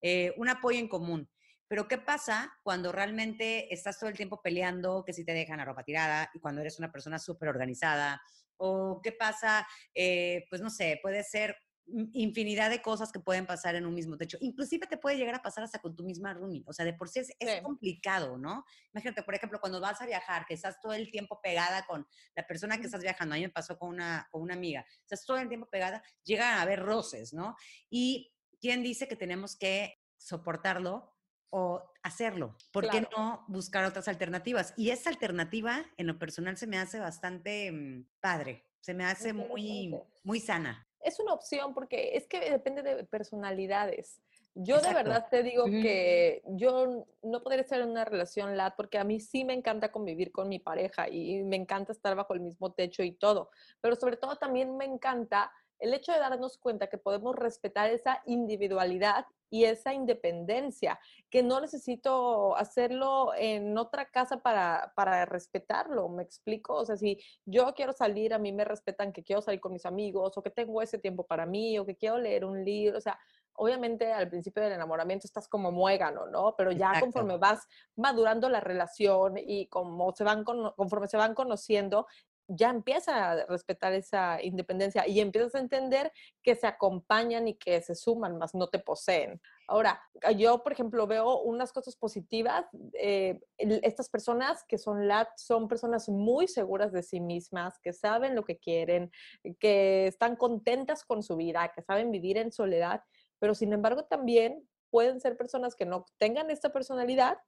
eh, 0.00 0.34
un 0.36 0.48
apoyo 0.48 0.80
en 0.80 0.88
común. 0.88 1.30
Pero 1.68 1.88
¿qué 1.88 1.96
pasa 1.96 2.52
cuando 2.64 2.92
realmente 2.92 3.72
estás 3.72 3.98
todo 3.98 4.10
el 4.10 4.16
tiempo 4.16 4.42
peleando, 4.42 5.04
que 5.06 5.12
si 5.12 5.24
te 5.24 5.32
dejan 5.32 5.58
la 5.58 5.64
ropa 5.64 5.84
tirada 5.84 6.28
y 6.34 6.40
cuando 6.40 6.60
eres 6.60 6.78
una 6.78 6.90
persona 6.90 7.18
súper 7.18 7.48
organizada? 7.48 8.20
¿O 8.56 9.00
qué 9.02 9.12
pasa, 9.12 9.66
eh, 9.94 10.44
pues 10.50 10.60
no 10.60 10.68
sé, 10.68 10.98
puede 11.02 11.22
ser 11.24 11.56
infinidad 11.86 12.70
de 12.70 12.80
cosas 12.80 13.12
que 13.12 13.20
pueden 13.20 13.46
pasar 13.46 13.74
en 13.74 13.86
un 13.86 13.94
mismo 13.94 14.16
techo. 14.16 14.38
Inclusive 14.40 14.86
te 14.86 14.96
puede 14.96 15.16
llegar 15.16 15.34
a 15.34 15.42
pasar 15.42 15.64
hasta 15.64 15.80
con 15.80 15.94
tu 15.94 16.04
misma 16.04 16.32
roomie. 16.32 16.62
O 16.66 16.72
sea, 16.72 16.84
de 16.84 16.94
por 16.94 17.08
sí 17.08 17.20
es, 17.20 17.62
complicado, 17.62 18.38
¿no? 18.38 18.64
Imagínate, 18.92 19.22
por 19.22 19.34
ejemplo, 19.34 19.60
cuando 19.60 19.80
vas 19.80 20.00
a 20.00 20.06
viajar, 20.06 20.46
que 20.46 20.54
estás 20.54 20.80
todo 20.80 20.92
el 20.92 21.10
tiempo 21.10 21.40
pegada 21.42 21.84
con 21.86 22.06
la 22.34 22.46
persona 22.46 22.78
que 22.78 22.86
estás 22.86 23.02
viajando. 23.02 23.34
A 23.34 23.38
mí 23.38 23.44
me 23.44 23.50
pasó 23.50 23.78
con 23.78 23.90
una, 23.90 24.28
con 24.30 24.42
una 24.42 24.54
amiga. 24.54 24.84
Estás 25.00 25.24
todo 25.24 25.38
el 25.38 25.48
tiempo 25.48 25.68
pegada, 25.68 26.02
llegan 26.24 26.58
a 26.58 26.62
haber 26.62 26.80
roces, 26.80 27.32
¿no? 27.32 27.56
Y 27.90 28.32
¿quién 28.60 28.82
dice 28.82 29.08
que 29.08 29.16
tenemos 29.16 29.56
que 29.56 29.94
soportarlo 30.16 31.14
o 31.50 31.82
hacerlo? 32.02 32.56
¿Por 32.72 32.88
qué 32.88 33.06
no 33.16 33.44
buscar 33.48 33.84
otras 33.84 34.08
alternativas? 34.08 34.72
Y 34.76 34.90
esa 34.90 35.10
alternativa, 35.10 35.84
en 35.96 36.06
lo 36.06 36.18
personal, 36.18 36.56
se 36.56 36.66
me 36.66 36.78
hace 36.78 36.98
bastante 37.00 37.70
mm, 37.70 38.06
padre. 38.20 38.66
Se 38.80 38.94
me 38.94 39.04
hace 39.04 39.32
muy, 39.32 39.94
muy 40.24 40.40
sana 40.40 40.88
es 41.02 41.20
una 41.20 41.32
opción 41.32 41.74
porque 41.74 42.16
es 42.16 42.26
que 42.26 42.40
depende 42.50 42.82
de 42.82 43.04
personalidades. 43.04 44.20
Yo 44.54 44.80
de 44.82 44.92
verdad 44.92 45.28
te 45.30 45.42
digo 45.42 45.64
que 45.64 46.42
yo 46.46 47.06
no 47.22 47.42
podría 47.42 47.62
estar 47.62 47.80
en 47.80 47.88
una 47.88 48.04
relación 48.04 48.54
LAT 48.54 48.74
porque 48.76 48.98
a 48.98 49.04
mí 49.04 49.18
sí 49.18 49.44
me 49.44 49.54
encanta 49.54 49.90
convivir 49.90 50.30
con 50.30 50.48
mi 50.48 50.58
pareja 50.58 51.08
y 51.08 51.42
me 51.42 51.56
encanta 51.56 51.92
estar 51.92 52.14
bajo 52.14 52.34
el 52.34 52.40
mismo 52.40 52.72
techo 52.72 53.02
y 53.02 53.12
todo, 53.12 53.50
pero 53.80 53.96
sobre 53.96 54.18
todo 54.18 54.36
también 54.36 54.76
me 54.76 54.84
encanta 54.84 55.50
el 55.78 55.94
hecho 55.94 56.12
de 56.12 56.18
darnos 56.18 56.58
cuenta 56.58 56.88
que 56.88 56.98
podemos 56.98 57.34
respetar 57.34 57.90
esa 57.90 58.22
individualidad 58.26 59.24
y 59.52 59.66
esa 59.66 59.92
independencia, 59.92 60.98
que 61.28 61.42
no 61.42 61.60
necesito 61.60 62.56
hacerlo 62.56 63.32
en 63.36 63.76
otra 63.76 64.06
casa 64.06 64.38
para, 64.38 64.94
para 64.96 65.26
respetarlo, 65.26 66.08
¿me 66.08 66.22
explico? 66.22 66.74
O 66.74 66.86
sea, 66.86 66.96
si 66.96 67.18
yo 67.44 67.74
quiero 67.74 67.92
salir, 67.92 68.32
a 68.32 68.38
mí 68.38 68.50
me 68.50 68.64
respetan 68.64 69.12
que 69.12 69.22
quiero 69.22 69.42
salir 69.42 69.60
con 69.60 69.74
mis 69.74 69.84
amigos 69.84 70.38
o 70.38 70.42
que 70.42 70.48
tengo 70.48 70.80
ese 70.80 70.96
tiempo 70.96 71.26
para 71.26 71.44
mí 71.44 71.78
o 71.78 71.84
que 71.84 71.96
quiero 71.96 72.16
leer 72.16 72.46
un 72.46 72.64
libro, 72.64 72.96
o 72.96 73.00
sea, 73.02 73.18
obviamente 73.52 74.10
al 74.10 74.30
principio 74.30 74.62
del 74.62 74.72
enamoramiento 74.72 75.26
estás 75.26 75.48
como 75.48 75.70
muégano, 75.70 76.26
¿no? 76.28 76.54
Pero 76.56 76.72
ya 76.72 76.98
conforme 76.98 77.36
vas 77.36 77.68
madurando 77.94 78.48
la 78.48 78.60
relación 78.60 79.34
y 79.36 79.66
como 79.66 80.14
se 80.14 80.24
van 80.24 80.44
conforme 80.44 81.08
se 81.08 81.18
van 81.18 81.34
conociendo, 81.34 82.06
ya 82.48 82.70
empieza 82.70 83.30
a 83.30 83.46
respetar 83.46 83.92
esa 83.92 84.42
independencia 84.42 85.06
y 85.06 85.20
empiezas 85.20 85.54
a 85.54 85.60
entender 85.60 86.12
que 86.42 86.54
se 86.54 86.66
acompañan 86.66 87.48
y 87.48 87.54
que 87.54 87.80
se 87.82 87.94
suman, 87.94 88.38
más 88.38 88.54
no 88.54 88.68
te 88.68 88.78
poseen. 88.78 89.40
Ahora, 89.68 90.02
yo, 90.36 90.62
por 90.62 90.72
ejemplo, 90.72 91.06
veo 91.06 91.40
unas 91.40 91.72
cosas 91.72 91.96
positivas. 91.96 92.66
Eh, 92.94 93.40
estas 93.56 94.10
personas 94.10 94.64
que 94.64 94.76
son 94.76 95.08
LAT 95.08 95.28
son 95.36 95.68
personas 95.68 96.08
muy 96.08 96.48
seguras 96.48 96.92
de 96.92 97.02
sí 97.02 97.20
mismas, 97.20 97.78
que 97.78 97.92
saben 97.92 98.34
lo 98.34 98.44
que 98.44 98.58
quieren, 98.58 99.10
que 99.58 100.06
están 100.08 100.36
contentas 100.36 101.04
con 101.04 101.22
su 101.22 101.36
vida, 101.36 101.72
que 101.74 101.82
saben 101.82 102.10
vivir 102.10 102.36
en 102.38 102.52
soledad, 102.52 103.02
pero 103.38 103.54
sin 103.54 103.72
embargo 103.72 104.04
también 104.04 104.68
pueden 104.90 105.20
ser 105.20 105.36
personas 105.36 105.74
que 105.74 105.86
no 105.86 106.04
tengan 106.18 106.50
esta 106.50 106.70
personalidad, 106.70 107.38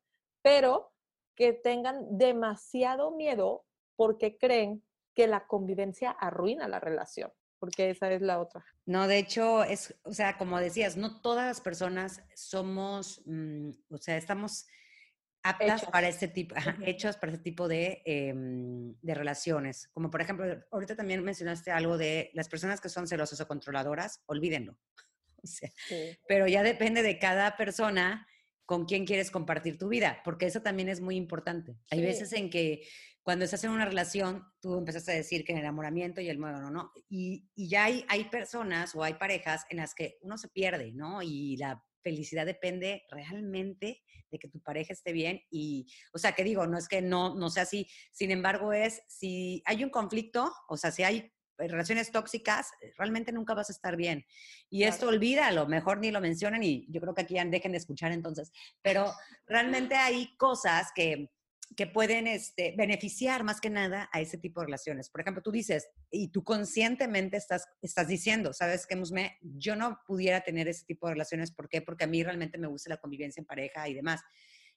pero 0.40 0.92
que 1.36 1.52
tengan 1.52 2.16
demasiado 2.16 3.10
miedo 3.10 3.64
porque 3.96 4.36
creen 4.38 4.82
que 5.14 5.26
la 5.26 5.46
convivencia 5.46 6.10
arruina 6.10 6.68
la 6.68 6.80
relación, 6.80 7.32
porque 7.58 7.90
esa 7.90 8.10
es 8.12 8.20
la 8.20 8.40
otra. 8.40 8.64
No, 8.86 9.06
de 9.06 9.18
hecho, 9.18 9.64
es, 9.64 9.94
o 10.02 10.12
sea, 10.12 10.36
como 10.36 10.58
decías, 10.58 10.96
no 10.96 11.20
todas 11.20 11.46
las 11.46 11.60
personas 11.60 12.22
somos, 12.34 13.22
mm, 13.26 13.70
o 13.90 13.98
sea, 13.98 14.16
estamos 14.16 14.66
aptas 15.44 15.84
para 15.84 16.08
este 16.08 16.26
tipo, 16.26 16.54
hechos 16.84 17.16
para 17.16 17.32
este 17.32 17.44
tipo 17.44 17.68
de, 17.68 18.02
em, 18.06 18.94
de, 19.02 19.14
relaciones. 19.14 19.88
Como 19.92 20.10
por 20.10 20.22
ejemplo, 20.22 20.46
ahorita 20.70 20.96
también 20.96 21.22
mencionaste 21.22 21.70
algo 21.70 21.98
de 21.98 22.30
las 22.32 22.48
personas 22.48 22.80
que 22.80 22.88
son 22.88 23.06
celosas 23.06 23.40
o 23.40 23.46
controladoras, 23.46 24.22
olvídenlo. 24.26 24.76
Pero 26.28 26.48
ya 26.48 26.62
depende 26.62 27.02
de 27.02 27.18
cada 27.18 27.56
persona 27.56 28.26
con 28.64 28.86
quién 28.86 29.04
quieres 29.04 29.30
compartir 29.30 29.78
tu 29.78 29.88
vida, 29.88 30.22
porque 30.24 30.46
eso 30.46 30.62
también 30.62 30.88
es 30.88 31.02
muy 31.02 31.16
importante. 31.16 31.76
Hay 31.90 32.00
veces 32.00 32.32
en 32.32 32.48
que 32.48 32.88
cuando 33.24 33.46
estás 33.46 33.64
en 33.64 33.70
una 33.70 33.86
relación, 33.86 34.44
tú 34.60 34.76
empezaste 34.76 35.12
a 35.12 35.16
decir 35.16 35.44
que 35.44 35.54
el 35.54 35.58
enamoramiento 35.58 36.20
y 36.20 36.28
el 36.28 36.38
muevo, 36.38 36.58
no, 36.58 36.70
no. 36.70 36.92
Y, 37.08 37.48
y 37.54 37.68
ya 37.70 37.84
hay, 37.84 38.04
hay 38.08 38.24
personas 38.24 38.94
o 38.94 39.02
hay 39.02 39.14
parejas 39.14 39.64
en 39.70 39.78
las 39.78 39.94
que 39.94 40.18
uno 40.20 40.36
se 40.36 40.48
pierde, 40.48 40.92
¿no? 40.92 41.22
Y 41.22 41.56
la 41.56 41.82
felicidad 42.02 42.44
depende 42.44 43.02
realmente 43.10 44.02
de 44.30 44.38
que 44.38 44.48
tu 44.48 44.60
pareja 44.60 44.92
esté 44.92 45.12
bien 45.12 45.40
y, 45.50 45.86
o 46.12 46.18
sea, 46.18 46.32
que 46.32 46.44
digo, 46.44 46.66
no 46.66 46.76
es 46.76 46.86
que 46.86 47.00
no, 47.00 47.34
no 47.34 47.48
sea 47.48 47.62
así, 47.62 47.88
sin 48.12 48.30
embargo 48.30 48.74
es, 48.74 49.02
si 49.08 49.62
hay 49.64 49.82
un 49.82 49.90
conflicto, 49.90 50.52
o 50.68 50.76
sea, 50.76 50.92
si 50.92 51.02
hay 51.02 51.32
relaciones 51.56 52.10
tóxicas, 52.10 52.72
realmente 52.98 53.32
nunca 53.32 53.54
vas 53.54 53.70
a 53.70 53.72
estar 53.72 53.96
bien. 53.96 54.26
Y 54.68 54.82
esto 54.82 55.08
olvídalo, 55.08 55.66
mejor 55.66 55.98
ni 55.98 56.10
lo 56.10 56.20
mencionen 56.20 56.62
y 56.62 56.86
yo 56.90 57.00
creo 57.00 57.14
que 57.14 57.22
aquí 57.22 57.34
ya 57.34 57.44
dejen 57.44 57.72
de 57.72 57.78
escuchar 57.78 58.12
entonces, 58.12 58.52
pero 58.82 59.12
realmente 59.46 59.94
hay 59.94 60.36
cosas 60.36 60.90
que 60.94 61.30
que 61.76 61.86
pueden 61.86 62.26
este, 62.26 62.74
beneficiar 62.76 63.42
más 63.42 63.60
que 63.60 63.70
nada 63.70 64.08
a 64.12 64.20
ese 64.20 64.38
tipo 64.38 64.60
de 64.60 64.66
relaciones. 64.66 65.10
Por 65.10 65.20
ejemplo, 65.20 65.42
tú 65.42 65.50
dices, 65.50 65.88
y 66.10 66.28
tú 66.28 66.44
conscientemente 66.44 67.36
estás, 67.36 67.66
estás 67.82 68.08
diciendo, 68.08 68.52
¿sabes 68.52 68.86
qué, 68.86 68.96
Musme? 68.96 69.38
Yo 69.42 69.74
no 69.74 70.00
pudiera 70.06 70.42
tener 70.42 70.68
ese 70.68 70.84
tipo 70.84 71.06
de 71.06 71.14
relaciones. 71.14 71.50
¿Por 71.50 71.68
qué? 71.68 71.82
Porque 71.82 72.04
a 72.04 72.06
mí 72.06 72.22
realmente 72.22 72.58
me 72.58 72.68
gusta 72.68 72.90
la 72.90 72.98
convivencia 72.98 73.40
en 73.40 73.46
pareja 73.46 73.88
y 73.88 73.94
demás. 73.94 74.22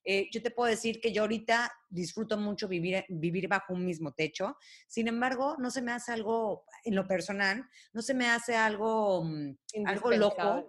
Eh, 0.09 0.29
yo 0.31 0.41
te 0.41 0.51
puedo 0.51 0.69
decir 0.69 1.01
que 1.01 1.11
yo 1.11 1.23
ahorita 1.23 1.69
disfruto 1.89 2.37
mucho 2.37 2.69
vivir, 2.69 3.03
vivir 3.09 3.49
bajo 3.49 3.73
un 3.73 3.85
mismo 3.85 4.13
techo. 4.13 4.57
Sin 4.87 5.09
embargo, 5.09 5.57
no 5.59 5.69
se 5.69 5.81
me 5.81 5.91
hace 5.91 6.13
algo, 6.13 6.63
en 6.85 6.95
lo 6.95 7.05
personal, 7.07 7.69
no 7.91 8.01
se 8.01 8.13
me 8.13 8.29
hace 8.29 8.55
algo, 8.55 9.25
mm, 9.25 9.57
algo 9.85 10.11
loco 10.11 10.65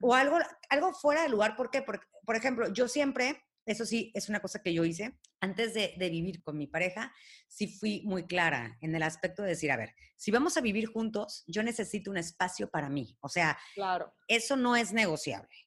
o 0.00 0.14
algo, 0.14 0.38
algo 0.70 0.92
fuera 0.94 1.24
de 1.24 1.28
lugar. 1.28 1.56
¿Por 1.56 1.70
qué? 1.70 1.82
Porque, 1.82 2.06
por 2.24 2.36
ejemplo, 2.36 2.72
yo 2.72 2.86
siempre 2.86 3.42
eso 3.66 3.84
sí, 3.84 4.12
es 4.14 4.28
una 4.28 4.40
cosa 4.40 4.62
que 4.62 4.72
yo 4.72 4.84
hice. 4.84 5.18
Antes 5.40 5.74
de, 5.74 5.94
vivir 5.98 6.42
con 6.42 6.56
mi 6.56 6.66
pareja, 6.66 7.12
sí 7.48 7.66
fui 7.66 8.02
muy 8.04 8.26
clara 8.26 8.78
en 8.80 8.94
el 8.94 9.02
aspecto 9.02 9.42
de 9.42 9.50
decir, 9.50 9.70
a 9.72 9.76
ver, 9.76 9.94
si 10.16 10.30
vamos 10.30 10.56
a 10.56 10.60
vivir 10.60 10.86
juntos, 10.86 11.44
yo 11.46 11.62
necesito 11.62 12.10
un 12.10 12.16
espacio 12.16 12.70
para 12.70 12.88
mí. 12.88 13.16
O 13.20 13.28
sea, 13.28 13.58
claro. 13.74 14.14
eso 14.28 14.56
no 14.56 14.76
es 14.76 14.92
negociable. 14.92 15.65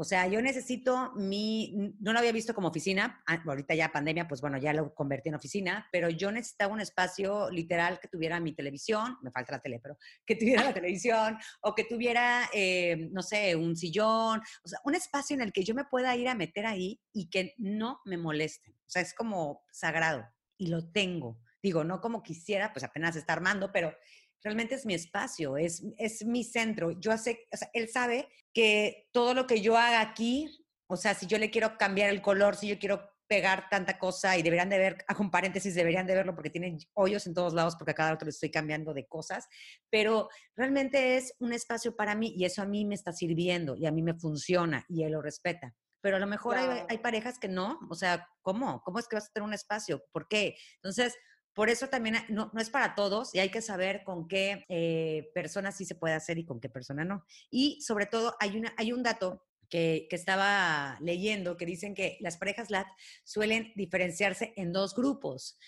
O 0.00 0.04
sea, 0.04 0.26
yo 0.26 0.40
necesito 0.40 1.12
mi, 1.14 1.74
no 2.00 2.14
lo 2.14 2.20
había 2.20 2.32
visto 2.32 2.54
como 2.54 2.68
oficina, 2.68 3.22
ah, 3.26 3.42
ahorita 3.46 3.74
ya 3.74 3.92
pandemia, 3.92 4.26
pues 4.26 4.40
bueno, 4.40 4.56
ya 4.56 4.72
lo 4.72 4.94
convertí 4.94 5.28
en 5.28 5.34
oficina, 5.34 5.86
pero 5.92 6.08
yo 6.08 6.32
necesitaba 6.32 6.72
un 6.72 6.80
espacio 6.80 7.50
literal 7.50 8.00
que 8.00 8.08
tuviera 8.08 8.40
mi 8.40 8.54
televisión, 8.54 9.18
me 9.20 9.30
falta 9.30 9.52
la 9.52 9.60
tele, 9.60 9.78
pero 9.78 9.98
que 10.24 10.36
tuviera 10.36 10.64
la 10.64 10.72
televisión, 10.72 11.36
o 11.60 11.74
que 11.74 11.84
tuviera, 11.84 12.48
eh, 12.54 13.10
no 13.12 13.20
sé, 13.20 13.54
un 13.54 13.76
sillón, 13.76 14.40
o 14.64 14.68
sea, 14.68 14.78
un 14.84 14.94
espacio 14.94 15.34
en 15.34 15.42
el 15.42 15.52
que 15.52 15.64
yo 15.64 15.74
me 15.74 15.84
pueda 15.84 16.16
ir 16.16 16.28
a 16.28 16.34
meter 16.34 16.64
ahí 16.64 16.98
y 17.12 17.28
que 17.28 17.52
no 17.58 18.00
me 18.06 18.16
molesten. 18.16 18.72
O 18.72 18.90
sea, 18.90 19.02
es 19.02 19.12
como 19.12 19.66
sagrado 19.70 20.24
y 20.56 20.68
lo 20.68 20.90
tengo. 20.90 21.38
Digo, 21.62 21.84
no 21.84 22.00
como 22.00 22.22
quisiera, 22.22 22.72
pues 22.72 22.84
apenas 22.84 23.16
está 23.16 23.34
armando, 23.34 23.70
pero 23.70 23.94
realmente 24.42 24.74
es 24.74 24.86
mi 24.86 24.94
espacio, 24.94 25.56
es, 25.56 25.82
es 25.98 26.24
mi 26.24 26.44
centro. 26.44 26.92
Yo 26.92 27.16
sé, 27.18 27.46
o 27.52 27.56
sea, 27.56 27.70
él 27.72 27.88
sabe 27.88 28.28
que 28.52 29.08
todo 29.12 29.34
lo 29.34 29.46
que 29.46 29.60
yo 29.60 29.76
haga 29.76 30.00
aquí, 30.00 30.64
o 30.86 30.96
sea, 30.96 31.14
si 31.14 31.26
yo 31.26 31.38
le 31.38 31.50
quiero 31.50 31.76
cambiar 31.78 32.10
el 32.10 32.22
color, 32.22 32.56
si 32.56 32.68
yo 32.68 32.78
quiero 32.78 33.10
pegar 33.30 33.68
tanta 33.70 33.96
cosa 33.96 34.36
y 34.36 34.42
deberían 34.42 34.68
de 34.68 34.78
ver, 34.78 35.04
hago 35.06 35.22
un 35.22 35.30
paréntesis, 35.30 35.76
deberían 35.76 36.04
de 36.04 36.16
verlo 36.16 36.34
porque 36.34 36.50
tienen 36.50 36.78
hoyos 36.94 37.28
en 37.28 37.34
todos 37.34 37.54
lados 37.54 37.76
porque 37.76 37.92
a 37.92 37.94
cada 37.94 38.12
otro 38.12 38.26
le 38.26 38.30
estoy 38.30 38.50
cambiando 38.50 38.92
de 38.92 39.06
cosas, 39.06 39.46
pero 39.88 40.28
realmente 40.56 41.16
es 41.16 41.32
un 41.38 41.52
espacio 41.52 41.94
para 41.94 42.16
mí 42.16 42.34
y 42.36 42.44
eso 42.44 42.60
a 42.60 42.66
mí 42.66 42.84
me 42.84 42.96
está 42.96 43.12
sirviendo 43.12 43.76
y 43.76 43.86
a 43.86 43.92
mí 43.92 44.02
me 44.02 44.14
funciona 44.14 44.84
y 44.88 45.04
él 45.04 45.12
lo 45.12 45.22
respeta. 45.22 45.76
Pero 46.00 46.16
a 46.16 46.18
lo 46.18 46.26
mejor 46.26 46.56
hay, 46.56 46.82
hay, 46.88 46.98
parejas 46.98 47.38
que 47.38 47.46
no, 47.46 47.78
o 47.88 47.94
sea, 47.94 48.26
¿cómo? 48.42 48.82
¿Cómo 48.82 48.98
es 48.98 49.06
que 49.06 49.14
vas 49.14 49.28
a 49.28 49.32
tener 49.32 49.46
un 49.46 49.54
espacio? 49.54 50.02
¿Por 50.10 50.26
qué? 50.26 50.56
Entonces, 50.76 51.14
por 51.60 51.68
eso 51.68 51.88
también 51.88 52.16
no, 52.30 52.50
no, 52.54 52.60
es 52.62 52.70
para 52.70 52.94
todos 52.94 53.34
y 53.34 53.38
hay 53.38 53.50
que 53.50 53.60
saber 53.60 54.02
con 54.02 54.28
qué 54.28 54.64
eh, 54.70 55.30
personas 55.34 55.76
sí 55.76 55.84
se 55.84 55.94
puede 55.94 56.14
hacer 56.14 56.38
y 56.38 56.46
con 56.46 56.58
qué 56.58 56.70
persona 56.70 57.04
no. 57.04 57.26
Y 57.50 57.82
sobre 57.82 58.06
todo 58.06 58.34
hay, 58.40 58.56
una, 58.56 58.72
hay 58.78 58.94
un 58.94 59.02
dato 59.02 59.44
que, 59.68 60.06
que, 60.08 60.16
estaba 60.16 60.96
leyendo 61.02 61.58
que 61.58 61.66
dicen 61.66 61.94
que 61.94 62.16
las 62.20 62.38
parejas 62.38 62.70
LAT 62.70 62.86
suelen 63.24 63.74
diferenciarse 63.76 64.54
en 64.56 64.72
dos 64.72 64.94
grupos 64.94 65.58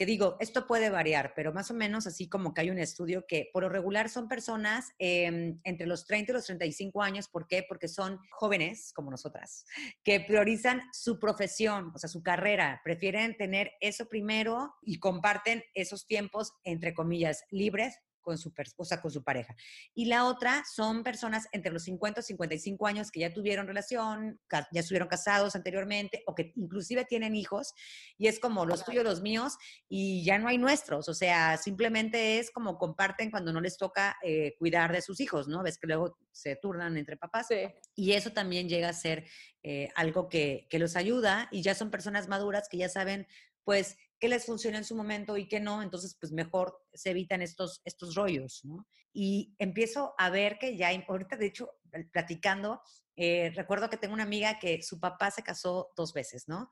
que 0.00 0.06
digo, 0.06 0.38
esto 0.40 0.66
puede 0.66 0.88
variar, 0.88 1.34
pero 1.36 1.52
más 1.52 1.70
o 1.70 1.74
menos 1.74 2.06
así 2.06 2.26
como 2.26 2.54
que 2.54 2.62
hay 2.62 2.70
un 2.70 2.78
estudio 2.78 3.26
que 3.28 3.50
por 3.52 3.64
lo 3.64 3.68
regular 3.68 4.08
son 4.08 4.28
personas 4.28 4.94
em, 4.98 5.60
entre 5.62 5.86
los 5.86 6.06
30 6.06 6.32
y 6.32 6.34
los 6.34 6.46
35 6.46 7.02
años. 7.02 7.28
¿Por 7.28 7.46
qué? 7.46 7.66
Porque 7.68 7.86
son 7.86 8.18
jóvenes, 8.30 8.94
como 8.94 9.10
nosotras, 9.10 9.66
que 10.02 10.20
priorizan 10.20 10.80
su 10.94 11.18
profesión, 11.18 11.92
o 11.94 11.98
sea, 11.98 12.08
su 12.08 12.22
carrera. 12.22 12.80
Prefieren 12.82 13.36
tener 13.36 13.72
eso 13.82 14.08
primero 14.08 14.74
y 14.80 15.00
comparten 15.00 15.64
esos 15.74 16.06
tiempos, 16.06 16.54
entre 16.64 16.94
comillas, 16.94 17.44
libres 17.50 17.98
con 18.30 18.38
su, 18.38 18.52
o 18.76 18.84
sea, 18.84 19.00
con 19.00 19.10
su 19.10 19.24
pareja. 19.24 19.56
Y 19.92 20.04
la 20.04 20.24
otra 20.26 20.62
son 20.72 21.02
personas 21.02 21.48
entre 21.50 21.72
los 21.72 21.82
50 21.82 22.20
y 22.20 22.22
55 22.22 22.86
años 22.86 23.10
que 23.10 23.18
ya 23.18 23.34
tuvieron 23.34 23.66
relación, 23.66 24.40
ya 24.70 24.80
estuvieron 24.80 25.08
casados 25.08 25.56
anteriormente 25.56 26.22
o 26.26 26.34
que 26.36 26.52
inclusive 26.54 27.04
tienen 27.04 27.34
hijos 27.34 27.74
y 28.18 28.28
es 28.28 28.38
como 28.38 28.66
los 28.66 28.84
tuyos, 28.84 29.02
los 29.02 29.20
míos 29.20 29.54
y 29.88 30.24
ya 30.24 30.38
no 30.38 30.46
hay 30.46 30.58
nuestros. 30.58 31.08
O 31.08 31.14
sea, 31.14 31.56
simplemente 31.56 32.38
es 32.38 32.52
como 32.52 32.78
comparten 32.78 33.32
cuando 33.32 33.52
no 33.52 33.60
les 33.60 33.76
toca 33.76 34.16
eh, 34.22 34.54
cuidar 34.60 34.92
de 34.92 35.02
sus 35.02 35.18
hijos, 35.18 35.48
¿no? 35.48 35.64
Ves 35.64 35.76
que 35.76 35.88
luego 35.88 36.16
se 36.30 36.54
turnan 36.54 36.96
entre 36.96 37.16
papás. 37.16 37.48
Y 37.96 38.12
eso 38.12 38.30
también 38.30 38.68
llega 38.68 38.90
a 38.90 38.92
ser 38.92 39.24
eh, 39.64 39.88
algo 39.96 40.28
que, 40.28 40.68
que 40.70 40.78
los 40.78 40.94
ayuda 40.94 41.48
y 41.50 41.62
ya 41.62 41.74
son 41.74 41.90
personas 41.90 42.28
maduras 42.28 42.68
que 42.70 42.78
ya 42.78 42.88
saben 42.88 43.26
pues 43.64 43.96
qué 44.18 44.28
les 44.28 44.44
funciona 44.44 44.78
en 44.78 44.84
su 44.84 44.94
momento 44.94 45.36
y 45.36 45.48
qué 45.48 45.60
no, 45.60 45.82
entonces 45.82 46.16
pues 46.20 46.32
mejor 46.32 46.78
se 46.92 47.10
evitan 47.10 47.42
estos, 47.42 47.80
estos 47.84 48.14
rollos. 48.14 48.62
Y 49.12 49.54
empiezo 49.58 50.14
a 50.18 50.30
ver 50.30 50.58
que 50.58 50.76
ya, 50.76 50.90
ahorita 51.08 51.36
de 51.36 51.46
hecho, 51.46 51.70
platicando, 52.12 52.80
eh, 53.16 53.50
recuerdo 53.54 53.90
que 53.90 53.96
tengo 53.96 54.14
una 54.14 54.22
amiga 54.22 54.58
que 54.58 54.82
su 54.82 55.00
papá 55.00 55.30
se 55.30 55.42
casó 55.42 55.92
dos 55.96 56.12
veces, 56.12 56.48
¿no? 56.48 56.70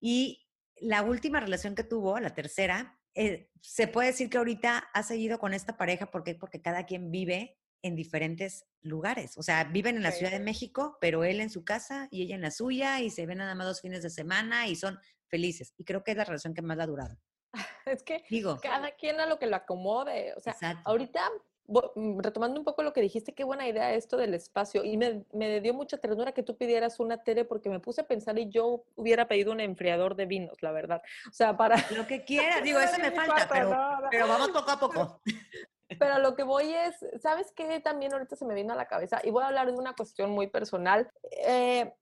Y 0.00 0.46
la 0.76 1.02
última 1.02 1.40
relación 1.40 1.74
que 1.74 1.84
tuvo, 1.84 2.18
la 2.18 2.34
tercera, 2.34 2.98
eh, 3.14 3.50
se 3.62 3.88
puede 3.88 4.08
decir 4.08 4.28
que 4.28 4.38
ahorita 4.38 4.78
ha 4.92 5.02
seguido 5.02 5.38
con 5.38 5.54
esta 5.54 5.76
pareja, 5.76 6.10
¿por 6.10 6.22
qué? 6.22 6.34
Porque 6.34 6.60
cada 6.60 6.84
quien 6.84 7.10
vive 7.10 7.58
en 7.82 7.96
diferentes 7.96 8.66
lugares. 8.82 9.36
O 9.36 9.42
sea, 9.42 9.64
viven 9.64 9.96
en 9.96 10.02
la 10.02 10.12
Ciudad 10.12 10.32
de 10.32 10.40
México, 10.40 10.98
pero 11.00 11.24
él 11.24 11.40
en 11.40 11.50
su 11.50 11.64
casa 11.64 12.08
y 12.10 12.22
ella 12.22 12.34
en 12.34 12.42
la 12.42 12.50
suya 12.50 13.00
y 13.00 13.10
se 13.10 13.26
ven 13.26 13.38
nada 13.38 13.54
más 13.54 13.66
dos 13.66 13.80
fines 13.80 14.02
de 14.02 14.10
semana 14.10 14.66
y 14.66 14.76
son 14.76 14.98
felices. 15.28 15.74
Y 15.76 15.84
creo 15.84 16.02
que 16.02 16.12
es 16.12 16.16
la 16.16 16.24
relación 16.24 16.54
que 16.54 16.62
más 16.62 16.78
ha 16.78 16.86
durado. 16.86 17.16
Es 17.86 18.02
que 18.02 18.24
Digo, 18.28 18.58
cada 18.60 18.90
quien 18.92 19.20
a 19.20 19.26
lo 19.26 19.38
que 19.38 19.46
lo 19.46 19.56
acomode. 19.56 20.34
O 20.34 20.40
sea, 20.40 20.56
ahorita, 20.84 21.22
mm, 21.68 22.18
retomando 22.18 22.58
un 22.58 22.64
poco 22.64 22.82
lo 22.82 22.92
que 22.92 23.00
dijiste, 23.00 23.32
qué 23.32 23.44
buena 23.44 23.68
idea 23.68 23.94
esto 23.94 24.16
del 24.16 24.34
espacio. 24.34 24.84
Y 24.84 24.96
me, 24.96 25.24
me, 25.32 25.60
dio 25.60 25.72
mucha 25.72 25.96
ternura 25.96 26.32
que 26.32 26.42
tú 26.42 26.56
pidieras 26.56 26.98
una 26.98 27.22
tele 27.22 27.44
porque 27.44 27.70
me 27.70 27.78
puse 27.78 28.00
a 28.00 28.06
pensar 28.06 28.38
y 28.38 28.48
yo 28.50 28.84
hubiera 28.96 29.28
pedido 29.28 29.52
un 29.52 29.60
enfriador 29.60 30.16
de 30.16 30.26
vinos, 30.26 30.60
la 30.62 30.72
verdad. 30.72 31.00
O 31.28 31.32
sea, 31.32 31.56
para... 31.56 31.76
Lo 31.92 32.06
que 32.06 32.24
quiera, 32.24 32.60
digo, 32.60 32.80
eso 32.80 32.98
me 32.98 33.12
falta, 33.12 33.48
pero, 33.48 33.76
pero 34.10 34.26
vamos 34.26 34.50
poco 34.50 34.70
a 34.70 34.80
poco. 34.80 35.20
Pero 35.98 36.18
lo 36.18 36.34
que 36.34 36.42
voy 36.42 36.72
es, 36.72 36.96
¿sabes 37.20 37.52
qué? 37.52 37.80
También 37.80 38.12
ahorita 38.12 38.36
se 38.36 38.44
me 38.44 38.54
vino 38.54 38.72
a 38.72 38.76
la 38.76 38.86
cabeza 38.86 39.20
y 39.22 39.30
voy 39.30 39.44
a 39.44 39.48
hablar 39.48 39.66
de 39.66 39.78
una 39.78 39.94
cuestión 39.94 40.30
muy 40.30 40.48
personal. 40.48 41.10
Eh, 41.46 41.92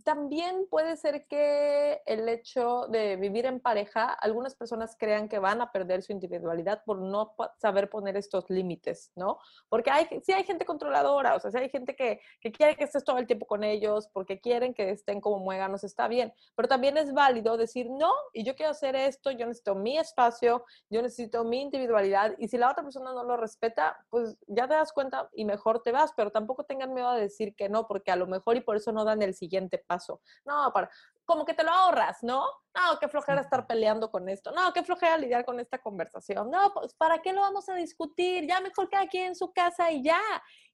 también 0.00 0.66
puede 0.68 0.96
ser 0.96 1.26
que 1.26 2.02
el 2.06 2.28
hecho 2.28 2.86
de 2.88 3.16
vivir 3.16 3.46
en 3.46 3.60
pareja, 3.60 4.12
algunas 4.12 4.54
personas 4.54 4.96
crean 4.98 5.28
que 5.28 5.38
van 5.38 5.60
a 5.60 5.72
perder 5.72 6.02
su 6.02 6.12
individualidad 6.12 6.82
por 6.84 6.98
no 6.98 7.34
saber 7.58 7.90
poner 7.90 8.16
estos 8.16 8.48
límites, 8.50 9.12
¿no? 9.16 9.38
Porque 9.68 9.90
hay, 9.90 10.06
sí 10.22 10.32
hay 10.32 10.44
gente 10.44 10.64
controladora, 10.64 11.34
o 11.34 11.40
sea, 11.40 11.50
sí 11.50 11.58
hay 11.58 11.68
gente 11.68 11.96
que, 11.96 12.20
que, 12.40 12.52
quiere 12.52 12.76
que 12.76 12.84
estés 12.84 13.04
todo 13.04 13.18
el 13.18 13.26
tiempo 13.26 13.46
con 13.46 13.64
ellos, 13.64 14.08
porque 14.12 14.40
quieren 14.40 14.74
que 14.74 14.90
estén 14.90 15.20
como 15.20 15.38
muéganos, 15.38 15.84
está 15.84 16.08
bien, 16.08 16.32
pero 16.54 16.68
también 16.68 16.96
es 16.96 17.12
válido 17.12 17.56
decir, 17.56 17.88
no, 17.90 18.12
y 18.32 18.44
yo 18.44 18.54
quiero 18.54 18.72
hacer 18.72 18.96
esto, 18.96 19.30
yo 19.30 19.46
necesito 19.46 19.74
mi 19.74 19.98
espacio, 19.98 20.64
yo 20.88 21.02
necesito 21.02 21.44
mi 21.44 21.62
individualidad, 21.62 22.34
y 22.38 22.48
si 22.48 22.58
la 22.58 22.70
otra 22.70 22.82
persona 22.82 23.12
no 23.12 23.24
lo 23.24 23.36
respeta, 23.36 24.04
pues 24.10 24.36
ya 24.46 24.68
te 24.68 24.74
das 24.74 24.92
cuenta 24.92 25.28
y 25.32 25.44
mejor 25.44 25.82
te 25.82 25.92
vas, 25.92 26.12
pero 26.16 26.30
tampoco 26.30 26.64
tengan 26.64 26.94
miedo 26.94 27.08
a 27.08 27.16
decir 27.16 27.54
que 27.54 27.68
no, 27.68 27.86
porque 27.86 28.10
a 28.10 28.16
lo 28.16 28.26
mejor 28.26 28.56
y 28.56 28.60
por 28.60 28.76
eso 28.76 28.92
no 28.92 29.04
dan 29.04 29.22
el 29.22 29.34
siguiente 29.34 29.78
paso. 29.90 30.20
No, 30.44 30.70
para, 30.72 30.88
como 31.24 31.44
que 31.44 31.54
te 31.54 31.64
lo 31.64 31.70
ahorras, 31.70 32.22
¿no? 32.22 32.44
No, 32.74 32.98
qué 33.00 33.08
flojera 33.08 33.40
estar 33.40 33.66
peleando 33.66 34.10
con 34.10 34.28
esto. 34.28 34.52
No, 34.52 34.72
qué 34.72 34.82
flojera 34.84 35.16
lidiar 35.16 35.44
con 35.44 35.58
esta 35.58 35.78
conversación. 35.78 36.50
No, 36.50 36.72
pues 36.72 36.94
¿para 36.94 37.20
qué 37.20 37.32
lo 37.32 37.40
vamos 37.40 37.68
a 37.68 37.74
discutir? 37.74 38.46
Ya 38.46 38.60
mejor 38.60 38.88
que 38.88 38.96
aquí 38.96 39.18
en 39.18 39.34
su 39.34 39.52
casa 39.52 39.90
y 39.90 40.02
ya. 40.02 40.20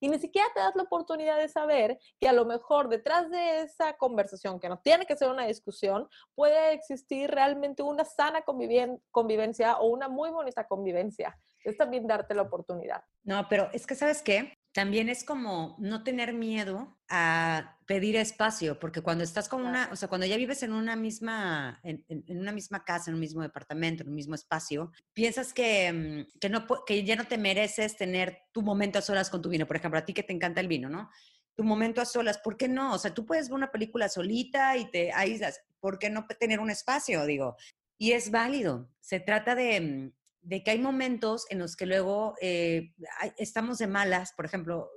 Y 0.00 0.08
ni 0.08 0.18
siquiera 0.18 0.48
te 0.54 0.60
das 0.60 0.76
la 0.76 0.82
oportunidad 0.82 1.38
de 1.38 1.48
saber 1.48 1.98
que 2.20 2.28
a 2.28 2.32
lo 2.32 2.44
mejor 2.44 2.88
detrás 2.88 3.30
de 3.30 3.62
esa 3.62 3.96
conversación, 3.96 4.60
que 4.60 4.68
no 4.68 4.78
tiene 4.78 5.06
que 5.06 5.16
ser 5.16 5.30
una 5.30 5.46
discusión, 5.46 6.08
puede 6.34 6.72
existir 6.72 7.30
realmente 7.30 7.82
una 7.82 8.04
sana 8.04 8.42
convivencia 8.42 9.78
o 9.78 9.86
una 9.86 10.08
muy 10.08 10.30
bonita 10.30 10.66
convivencia. 10.66 11.38
Es 11.64 11.76
también 11.76 12.06
darte 12.06 12.34
la 12.34 12.42
oportunidad. 12.42 13.02
No, 13.24 13.46
pero 13.48 13.68
es 13.72 13.86
que, 13.86 13.94
¿sabes 13.94 14.22
qué? 14.22 14.54
También 14.76 15.08
es 15.08 15.24
como 15.24 15.74
no 15.78 16.04
tener 16.04 16.34
miedo 16.34 16.98
a 17.08 17.78
pedir 17.86 18.14
espacio, 18.14 18.78
porque 18.78 19.00
cuando 19.00 19.24
estás 19.24 19.48
con 19.48 19.64
una, 19.64 19.88
o 19.90 19.96
sea, 19.96 20.06
cuando 20.06 20.26
ya 20.26 20.36
vives 20.36 20.62
en 20.62 20.74
una 20.74 20.96
misma, 20.96 21.80
en, 21.82 22.04
una 22.28 22.52
misma 22.52 22.84
casa, 22.84 23.10
en 23.10 23.14
un 23.14 23.20
mismo 23.20 23.40
departamento, 23.40 24.02
en 24.02 24.10
un 24.10 24.14
mismo 24.14 24.34
espacio, 24.34 24.92
piensas 25.14 25.54
que, 25.54 25.90
mm, 25.90 26.38
que, 26.38 26.50
no, 26.50 26.66
que 26.84 27.04
ya 27.04 27.16
no 27.16 27.26
te 27.26 27.38
mereces 27.38 27.96
tener 27.96 28.42
tu 28.52 28.60
momento 28.60 28.98
a 28.98 29.02
solas 29.02 29.30
con 29.30 29.40
tu 29.40 29.48
vino. 29.48 29.66
Por 29.66 29.76
ejemplo, 29.76 29.98
a 29.98 30.04
ti 30.04 30.12
que 30.12 30.22
te 30.22 30.34
encanta 30.34 30.60
el 30.60 30.68
vino, 30.68 30.90
¿no? 30.90 31.08
Tu 31.56 31.64
momento 31.64 32.02
a 32.02 32.04
solas, 32.04 32.36
¿por 32.36 32.58
qué 32.58 32.68
no? 32.68 32.92
O 32.92 32.98
sea, 32.98 33.14
tú 33.14 33.24
puedes 33.24 33.48
ver 33.48 33.56
una 33.56 33.72
película 33.72 34.10
solita 34.10 34.76
y 34.76 34.90
te 34.90 35.10
aíslas. 35.10 35.58
¿Por 35.80 35.98
qué 35.98 36.10
no 36.10 36.26
tener 36.38 36.60
un 36.60 36.68
espacio? 36.68 37.24
Digo, 37.24 37.56
y 37.96 38.12
es 38.12 38.30
válido. 38.30 38.90
Se 39.00 39.20
trata 39.20 39.54
de, 39.54 39.80
mm, 39.80 40.12
de 40.46 40.62
que 40.62 40.70
hay 40.70 40.78
momentos 40.78 41.44
en 41.50 41.58
los 41.58 41.74
que 41.74 41.86
luego 41.86 42.34
eh, 42.40 42.94
estamos 43.36 43.78
de 43.78 43.88
malas, 43.88 44.32
por 44.32 44.46
ejemplo, 44.46 44.88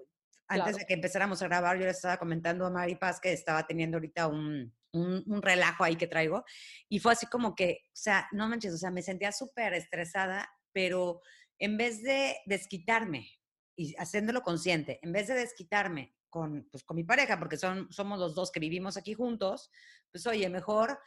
antes 0.48 0.78
de 0.78 0.86
que 0.86 0.94
empezáramos 0.94 1.42
a 1.42 1.48
grabar, 1.48 1.78
yo 1.78 1.86
le 1.86 1.92
estaba 1.92 2.18
comentando 2.18 2.68
a 2.68 2.70
Mari 2.70 2.96
Paz 2.96 3.20
que 3.20 3.34
estaba 3.34 3.66
teniendo 3.66 3.98
ahorita 3.98 4.28
un, 4.28 4.72
un, 4.94 5.42
relajo 5.42 5.84
ahí 5.84 5.96
que 5.96 6.06
traigo, 6.06 6.46
y 6.88 7.00
fue 7.00 7.14
así 7.14 7.26
como 7.26 7.56
que, 7.56 7.82
o 7.88 7.96
sea, 7.96 8.28
no 8.32 8.48
manches, 8.48 8.74
o 8.76 8.78
sea, 8.78 8.92
me 8.92 9.02
sentía 9.02 9.32
súper 9.32 9.74
estresada, 9.74 10.48
pero 10.72 11.22
en 11.58 11.78
vez 11.78 12.04
de 12.04 12.38
desquitarme 12.46 13.28
y 13.76 13.96
haciéndolo 13.98 14.44
consciente, 14.44 15.00
en 15.02 15.12
vez 15.14 15.28
de 15.28 15.34
desquitarme 15.34 16.16
con, 16.30 16.68
pues, 16.72 16.84
con 16.84 16.96
mi 16.96 17.04
pareja, 17.04 17.40
porque 17.40 17.58
son, 17.58 17.92
somos 17.92 18.20
los 18.20 18.36
dos 18.36 18.52
que 18.52 18.60
vivimos 18.60 18.98
aquí 18.98 19.16
juntos, 19.16 19.72
pues 20.12 20.28
oye, 20.28 20.48
mejor 20.48 21.00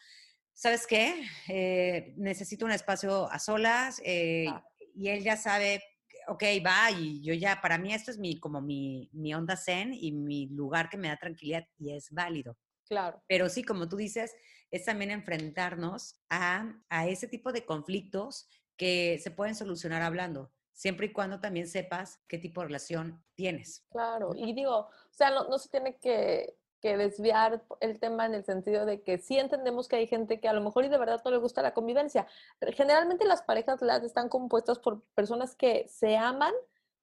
¿sabes 0.54 0.86
qué? 0.86 1.24
Eh, 1.48 2.14
necesito 2.16 2.64
un 2.64 2.72
espacio 2.72 3.30
a 3.30 3.38
solas 3.38 4.00
eh, 4.04 4.46
y 4.94 5.08
él 5.08 5.22
ya 5.22 5.36
sabe, 5.36 5.82
ok, 6.28 6.42
va, 6.64 6.90
y 6.90 7.22
yo 7.22 7.34
ya, 7.34 7.60
para 7.60 7.78
mí 7.78 7.92
esto 7.92 8.10
es 8.10 8.18
mi, 8.18 8.38
como 8.38 8.60
mi, 8.60 9.10
mi 9.12 9.34
onda 9.34 9.56
zen 9.56 9.94
y 9.94 10.12
mi 10.12 10.48
lugar 10.48 10.88
que 10.88 10.96
me 10.96 11.08
da 11.08 11.16
tranquilidad 11.16 11.66
y 11.78 11.94
es 11.94 12.10
válido. 12.10 12.56
Claro. 12.86 13.22
Pero 13.26 13.48
sí, 13.48 13.62
como 13.62 13.88
tú 13.88 13.96
dices, 13.96 14.34
es 14.70 14.84
también 14.84 15.10
enfrentarnos 15.10 16.20
a, 16.28 16.74
a 16.88 17.06
ese 17.06 17.28
tipo 17.28 17.52
de 17.52 17.64
conflictos 17.64 18.48
que 18.76 19.18
se 19.22 19.30
pueden 19.30 19.54
solucionar 19.54 20.02
hablando 20.02 20.52
siempre 20.72 21.06
y 21.06 21.12
cuando 21.12 21.40
también 21.40 21.68
sepas 21.68 22.20
qué 22.26 22.38
tipo 22.38 22.60
de 22.60 22.66
relación 22.66 23.24
tienes. 23.34 23.86
Claro, 23.90 24.32
y 24.34 24.52
digo, 24.52 24.78
o 24.78 25.12
sea, 25.12 25.30
no, 25.30 25.48
no 25.48 25.58
se 25.58 25.68
tiene 25.68 25.96
que 25.98 26.56
que 26.82 26.96
desviar 26.96 27.62
el 27.80 28.00
tema 28.00 28.26
en 28.26 28.34
el 28.34 28.44
sentido 28.44 28.84
de 28.84 29.00
que 29.02 29.18
sí 29.18 29.38
entendemos 29.38 29.86
que 29.88 29.96
hay 29.96 30.08
gente 30.08 30.40
que 30.40 30.48
a 30.48 30.52
lo 30.52 30.60
mejor 30.60 30.84
y 30.84 30.88
de 30.88 30.98
verdad 30.98 31.22
no 31.24 31.30
le 31.30 31.36
gusta 31.38 31.62
la 31.62 31.72
convivencia. 31.72 32.26
Generalmente 32.74 33.24
las 33.24 33.42
parejas 33.42 33.80
las 33.80 34.02
están 34.02 34.28
compuestas 34.28 34.80
por 34.80 35.00
personas 35.14 35.54
que 35.54 35.86
se 35.88 36.16
aman, 36.16 36.52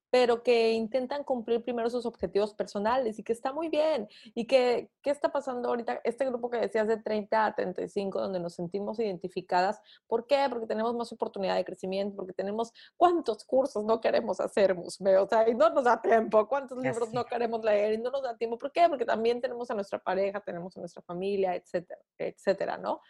pero 0.10 0.44
que 0.44 0.72
intentan 0.72 1.24
cumplir 1.24 1.64
primero 1.64 1.90
sus 1.90 2.06
objetivos 2.06 2.54
personales 2.54 3.20
y 3.20 3.24
que 3.24 3.34
está 3.34 3.54
muy 3.54 3.70
bien. 3.70 4.08
Y 4.36 4.46
que, 4.46 4.90
¿qué 5.02 5.12
está 5.12 5.32
pasando 5.32 5.70
ahorita? 5.70 6.02
Este 6.04 6.26
grupo 6.26 6.50
que 6.50 6.58
decías 6.58 6.88
de 6.88 6.98
30 6.98 7.46
a 7.46 7.56
35, 7.56 8.20
donde 8.20 8.40
nos 8.40 8.56
sentimos 8.56 9.00
identificadas. 9.00 9.82
¿Por 10.08 10.26
qué? 10.28 10.48
Porque 10.50 10.68
tenemos 10.68 10.96
más 10.96 11.12
oportunidad 11.12 11.56
de 11.56 11.66
crecimiento, 11.66 12.16
porque 12.16 12.34
tenemos 12.34 12.74
cuántos 12.98 13.44
cursos 13.44 13.84
no 13.84 14.02
queremos 14.02 14.40
hacer, 14.40 14.76
Musme, 14.76 15.18
o 15.18 15.28
sea, 15.28 15.48
y 15.48 15.56
no 15.56 15.70
nos 15.70 15.84
da 15.84 16.02
tiempo, 16.02 16.48
cuántos 16.48 16.78
libros 16.80 17.12
no 17.14 17.26
queremos 17.26 17.64
leer 17.64 17.94
y 17.94 17.98
no 17.98 18.10
nos 18.10 18.24
da 18.24 18.36
tiempo. 18.36 18.58
¿Por 18.58 18.72
qué? 18.72 18.88
Porque 18.90 19.06
también 19.06 19.42
tenemos 19.42 19.70
a 19.70 19.76
nuestra 19.76 20.00
pareja, 20.00 20.40
tenemos 20.40 20.76
a 20.78 20.80
nuestra 20.80 21.02
familia, 21.02 21.56
etcétera, 21.56 22.02
etcétera, 22.18 22.78
¿no? 22.78 23.02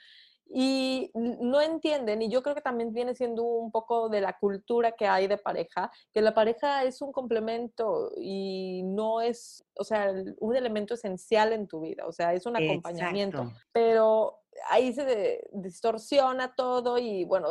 Y 0.52 1.12
no 1.14 1.62
entienden, 1.62 2.24
y 2.24 2.30
yo 2.30 2.42
creo 2.42 2.56
que 2.56 2.62
también 2.62 2.92
viene 2.92 3.14
siendo 3.14 3.44
un 3.44 3.72
poco 3.72 4.10
de 4.10 4.20
la 4.20 4.38
cultura 4.38 4.94
que 4.94 5.08
hay 5.08 5.28
de 5.28 5.38
pareja, 5.38 5.92
que 6.12 6.22
la 6.22 6.34
pareja 6.34 6.84
es 6.84 7.02
un 7.02 7.12
complemento 7.12 8.12
y 8.18 8.82
no 8.84 9.22
es, 9.22 9.64
o 9.76 9.84
sea, 9.84 10.12
un 10.40 10.56
elemento 10.56 10.96
esencial 10.96 11.54
en 11.54 11.68
tu 11.68 11.82
vida, 11.82 12.08
o 12.08 12.12
sea, 12.12 12.34
es 12.34 12.48
un 12.48 12.56
acompañamiento, 12.58 13.52
pero 13.72 14.40
ahí 14.70 14.92
se 14.92 15.48
distorsiona 15.52 16.56
todo 16.56 16.98
y 16.98 17.26
bueno, 17.26 17.48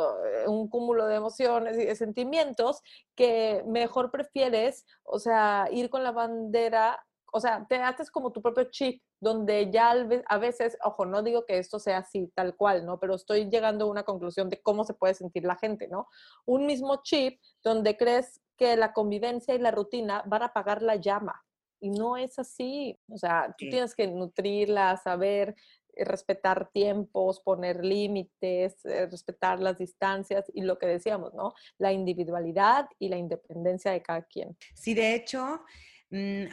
un 0.47 0.67
cúmulo 0.67 1.07
de 1.07 1.15
emociones 1.15 1.77
y 1.77 1.85
de 1.85 1.95
sentimientos 1.95 2.81
que 3.15 3.63
mejor 3.65 4.11
prefieres, 4.11 4.85
o 5.03 5.19
sea, 5.19 5.69
ir 5.71 5.89
con 5.89 6.03
la 6.03 6.11
bandera 6.11 7.05
o 7.31 7.39
sea, 7.39 7.65
te 7.67 7.75
haces 7.77 8.11
como 8.11 8.31
tu 8.31 8.41
propio 8.41 8.65
chip, 8.65 9.01
donde 9.19 9.71
ya 9.71 9.91
a 10.27 10.37
veces, 10.37 10.77
ojo, 10.83 11.05
no 11.05 11.21
digo 11.21 11.45
que 11.45 11.57
esto 11.57 11.79
sea 11.79 11.99
así 11.99 12.31
tal 12.35 12.55
cual, 12.55 12.85
¿no? 12.85 12.99
Pero 12.99 13.15
estoy 13.15 13.49
llegando 13.49 13.85
a 13.85 13.89
una 13.89 14.03
conclusión 14.03 14.49
de 14.49 14.61
cómo 14.61 14.83
se 14.83 14.93
puede 14.93 15.13
sentir 15.13 15.43
la 15.43 15.55
gente, 15.55 15.87
¿no? 15.87 16.07
Un 16.45 16.65
mismo 16.65 17.01
chip 17.03 17.39
donde 17.63 17.97
crees 17.97 18.41
que 18.57 18.75
la 18.75 18.93
convivencia 18.93 19.55
y 19.55 19.59
la 19.59 19.71
rutina 19.71 20.23
van 20.25 20.43
a 20.43 20.47
apagar 20.47 20.81
la 20.81 20.95
llama. 20.95 21.43
Y 21.79 21.89
no 21.89 22.17
es 22.17 22.37
así. 22.37 22.99
O 23.09 23.17
sea, 23.17 23.55
tú 23.57 23.69
tienes 23.69 23.95
que 23.95 24.05
nutrirla, 24.07 24.97
saber 24.97 25.55
eh, 25.95 26.05
respetar 26.05 26.69
tiempos, 26.71 27.39
poner 27.39 27.83
límites, 27.83 28.85
eh, 28.85 29.07
respetar 29.07 29.59
las 29.59 29.77
distancias 29.77 30.51
y 30.53 30.61
lo 30.61 30.77
que 30.77 30.87
decíamos, 30.87 31.33
¿no? 31.33 31.53
La 31.77 31.91
individualidad 31.91 32.87
y 32.99 33.09
la 33.09 33.17
independencia 33.17 33.91
de 33.91 34.01
cada 34.01 34.23
quien. 34.23 34.57
Sí, 34.73 34.93
de 34.93 35.15
hecho, 35.15 35.61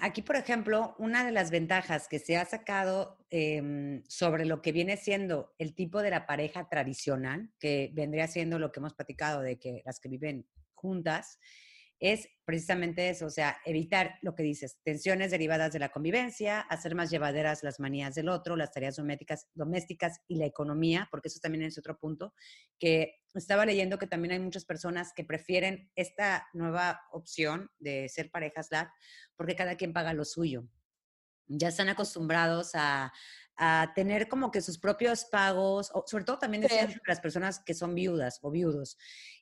aquí, 0.01 0.23
por 0.23 0.37
ejemplo, 0.37 0.95
una 0.99 1.25
de 1.25 1.33
las 1.33 1.51
ventajas 1.51 2.09
que 2.09 2.19
se 2.19 2.37
ha 2.37 2.45
sacado 2.45 3.19
em, 3.31 4.03
sobre 4.07 4.45
lo 4.45 4.61
que 4.61 4.73
viene 4.73 4.97
siendo 4.97 5.55
el 5.59 5.75
tipo 5.75 6.03
de 6.03 6.11
la 6.11 6.27
pareja 6.27 6.69
tradicional, 6.69 7.51
que 7.59 7.91
vendría 7.95 8.29
siendo 8.29 8.59
lo 8.59 8.71
que 8.71 8.81
hemos 8.81 8.95
platicado 8.95 9.41
de 9.41 9.59
que 9.59 9.83
las 9.87 9.99
que 9.99 10.09
viven 10.09 10.47
juntas, 10.75 11.39
es 11.99 12.29
precisamente 12.45 13.09
eso, 13.09 13.27
o 13.27 13.31
sea, 13.31 13.59
evitar 13.65 14.19
lo 14.23 14.35
que 14.35 14.43
dices, 14.43 14.79
tensiones 14.85 15.31
derivadas 15.31 15.73
de 15.73 15.79
la 15.79 15.89
convivencia, 15.89 16.61
hacer 16.61 16.95
más 16.95 17.11
llevaderas 17.11 17.63
las 17.63 17.81
manías 17.81 18.15
del 18.15 18.29
otro, 18.29 18.57
las 18.57 18.73
tareas 18.73 18.97
domésticas, 18.97 19.49
domésticas 19.55 20.21
y 20.29 20.37
la 20.37 20.47
economía, 20.47 21.09
porque 21.11 21.29
eso 21.29 21.41
también 21.41 21.65
es 21.65 21.79
otro 21.79 21.99
punto, 21.99 22.35
que 22.79 23.17
estaba 23.35 23.67
leyendo 23.67 23.99
que 23.99 24.07
también 24.07 24.33
hay 24.33 24.41
muchas 24.41 24.65
personas 24.65 25.13
que 25.15 25.25
prefieren 25.25 25.91
esta 25.97 26.47
nueva 26.53 27.01
opción 27.13 27.71
de 27.79 28.09
ser 28.09 28.31
parejas 28.31 28.69
LAT 28.71 28.89
porque 29.37 29.57
cada 29.57 29.77
quien 29.77 29.93
paga 29.93 30.13
lo 30.13 30.25
suyo. 30.25 30.69
Ya 31.49 31.69
están 31.69 31.89
acostumbrados 31.89 32.73
a, 32.75 33.13
tener 33.95 34.29
como 34.29 34.51
que 34.51 34.61
sus 34.61 34.79
propios 34.79 35.25
pagos, 35.25 35.91
sobre 36.05 36.25
todo 36.25 36.39
también 36.39 36.67
las 37.07 37.21
personas 37.21 37.59
que 37.65 37.73
son 37.73 37.95
viudas 37.95 38.39
o 38.43 38.51
viudos. 38.51 38.99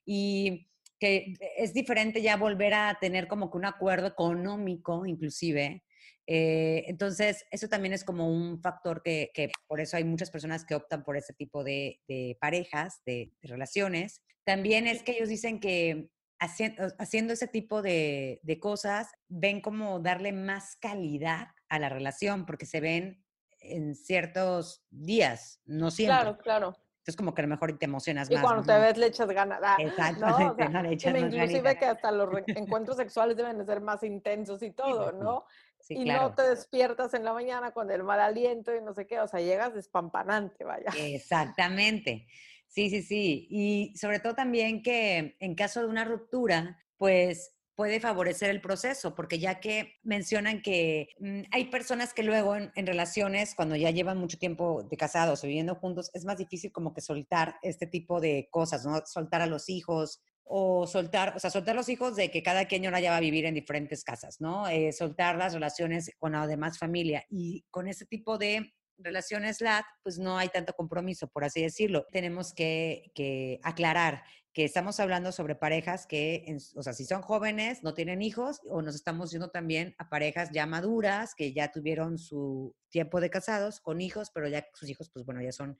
Y 0.07 0.69
que 0.99 1.35
es 1.57 1.75
diferente 1.75 2.23
ya 2.23 2.37
volver 2.37 2.75
a 2.75 2.99
tener 3.01 3.29
como 3.29 3.51
que 3.51 3.59
un 3.59 3.65
acuerdo 3.67 4.07
económico 4.07 5.07
inclusive. 5.07 5.85
Eh, 6.27 6.85
entonces, 6.87 7.45
eso 7.51 7.69
también 7.69 7.93
es 7.93 8.05
como 8.05 8.29
un 8.29 8.61
factor 8.61 9.03
que, 9.03 9.31
por 9.67 9.81
eso 9.81 9.97
hay 9.97 10.05
muchas 10.05 10.31
personas 10.31 10.65
que 10.65 10.75
optan 10.75 11.05
por 11.05 11.17
ese 11.17 11.35
tipo 11.35 11.63
de, 11.65 12.01
parejas, 12.41 13.03
de, 13.05 13.33
relaciones. 13.43 14.23
También 14.45 14.87
es 14.87 15.03
que 15.03 15.13
ellos 15.13 15.29
dicen 15.29 15.61
que 15.61 16.09
haciendo, 16.39 17.33
ese 17.33 17.49
tipo 17.49 17.83
de, 17.83 18.41
de 18.43 18.59
cosas, 18.59 19.09
ven 19.29 19.61
como 19.61 20.01
darle 20.01 20.33
más 20.33 20.77
calidad 20.77 21.49
a 21.69 21.79
la 21.79 21.89
relación, 21.89 22.47
porque 22.47 22.67
se 22.67 22.81
ven 22.81 23.25
en 23.61 23.95
ciertos 23.95 24.85
días, 24.91 25.61
no 25.65 25.91
siempre. 25.91 26.17
Claro, 26.17 26.39
claro. 26.39 26.84
Entonces, 27.05 27.17
como 27.19 27.35
que 27.35 27.43
a 27.43 27.45
lo 27.45 27.51
mejor 27.51 27.77
te 27.77 27.85
emocionas 27.85 28.31
más. 28.31 28.39
Y 28.39 28.43
cuando 28.43 28.63
te 28.63 28.81
ves, 28.81 28.97
le 28.97 29.09
echas 29.09 29.29
ganas. 29.29 29.61
Ah, 29.63 29.77
Exactamente, 29.79 30.69
¿no? 30.71 30.83
le 30.83 30.95
echas 30.95 31.15
Inclusive 31.15 31.77
que 31.77 31.85
hasta 31.85 32.11
los 32.11 32.31
encuentros 32.47 32.97
sexuales 32.97 33.37
deben 33.37 33.59
de 33.59 33.67
ser 33.67 33.83
más 33.83 34.03
intensos 34.03 34.63
y 34.63 34.71
todo, 34.71 35.13
¿no? 35.13 35.45
Sí, 35.81 35.97
y 35.99 36.07
no 36.07 36.35
te 36.35 36.41
despiertas 36.49 37.13
en 37.13 37.25
la 37.25 37.35
mañana 37.35 37.73
con 37.73 37.91
el 37.91 38.05
mal 38.05 38.21
aliento 38.21 38.75
y 38.75 38.81
no 38.81 38.95
sé 38.95 39.07
qué, 39.07 39.21
o 39.21 39.29
sea, 39.29 39.41
llegas 39.41 39.75
despampanante, 39.75 40.65
vaya. 40.65 40.91
Exactamente. 40.97 42.27
Sí, 42.69 42.89
sí, 42.89 43.03
sí. 43.03 43.47
Y 43.51 43.95
sobre 43.99 44.19
todo 44.19 44.35
también 44.35 44.83
que 44.83 45.37
en 45.41 45.55
caso 45.55 45.81
de 45.81 45.89
una 45.89 46.07
ruptura, 46.07 46.83
pues 46.97 47.54
puede 47.75 48.01
favorecer 48.01 48.51
el 48.51 48.61
proceso, 48.61 49.15
porque 49.15 49.39
ya 49.39 49.61
que 49.61 49.95
mencionan 50.03 50.63
que 50.63 51.09
mm, 51.19 51.43
hay 51.51 51.67
personas 51.67 52.15
que 52.15 52.23
luego 52.23 52.57
en, 52.57 52.87
relaciones, 52.87 53.55
cuando 53.55 53.77
ya 53.77 53.91
llevan 53.91 54.19
mucho 54.19 54.39
tiempo 54.39 54.83
de 54.85 54.97
casados 54.97 55.43
o 55.43 55.47
viviendo 55.47 55.75
juntos, 55.75 56.11
es 56.15 56.25
más 56.25 56.39
difícil 56.39 56.73
como 56.73 56.95
que 56.95 57.01
soltar 57.01 57.57
este 57.63 57.87
tipo 57.87 58.21
de 58.21 58.49
cosas, 58.51 58.85
¿no? 58.85 59.03
Soltar 59.07 59.43
a 59.43 59.47
los 59.47 59.69
hijos 59.69 60.23
o 60.45 60.87
soltar, 60.87 61.35
o 61.37 61.39
sea, 61.41 61.51
soltar 61.51 61.75
los 61.75 61.89
hijos 61.89 62.17
de 62.17 62.31
que 62.31 62.43
cada 62.43 62.67
quien 62.67 62.85
ahora 62.85 63.01
ya 63.01 63.11
va 63.11 63.17
a 63.17 63.21
vivir 63.21 63.47
en 63.47 63.55
diferentes 63.55 64.05
casas, 64.05 64.41
¿no? 64.41 64.69
Eh, 64.69 64.93
soltar 64.93 65.37
las 65.37 65.55
relaciones 65.55 66.11
con 66.19 66.33
la 66.33 66.47
demás 66.47 66.79
familia 66.79 67.25
y 67.31 67.65
con 67.71 67.89
ese 67.89 68.05
tipo 68.07 68.39
de 68.39 68.73
relaciones 68.99 69.61
LAT, 69.61 69.85
pues 70.03 70.19
no 70.19 70.39
hay 70.39 70.49
tanto 70.49 70.73
compromiso, 70.75 71.29
por 71.29 71.45
así 71.45 71.63
decirlo. 71.63 72.07
Tenemos 72.13 72.53
que, 72.53 73.11
que 73.15 73.59
aclarar 73.63 74.23
que 74.55 74.65
estamos 74.65 75.01
hablando 75.01 75.33
sobre 75.33 75.57
parejas 75.57 76.07
que, 76.07 76.57
o 76.77 76.83
sea, 76.83 76.93
si 76.93 77.05
son 77.05 77.23
jóvenes, 77.23 77.83
no 77.83 77.93
tienen 77.93 78.23
hijos, 78.23 78.61
o 78.71 78.83
nos 78.83 78.95
estamos 78.95 79.33
yendo 79.33 79.51
también 79.51 79.97
a 79.99 80.09
parejas 80.09 80.51
ya 80.53 80.65
maduras, 80.65 81.35
que 81.35 81.53
ya 81.53 81.73
tuvieron 81.73 82.19
su 82.19 82.73
tiempo 82.89 83.21
de 83.21 83.31
casados 83.31 83.81
con 83.81 84.01
hijos, 84.01 84.31
pero 84.33 84.49
ya 84.49 84.65
sus 84.73 84.89
hijos, 84.89 85.11
pues 85.11 85.27
bueno, 85.27 85.43
ya 85.43 85.51
son 85.51 85.77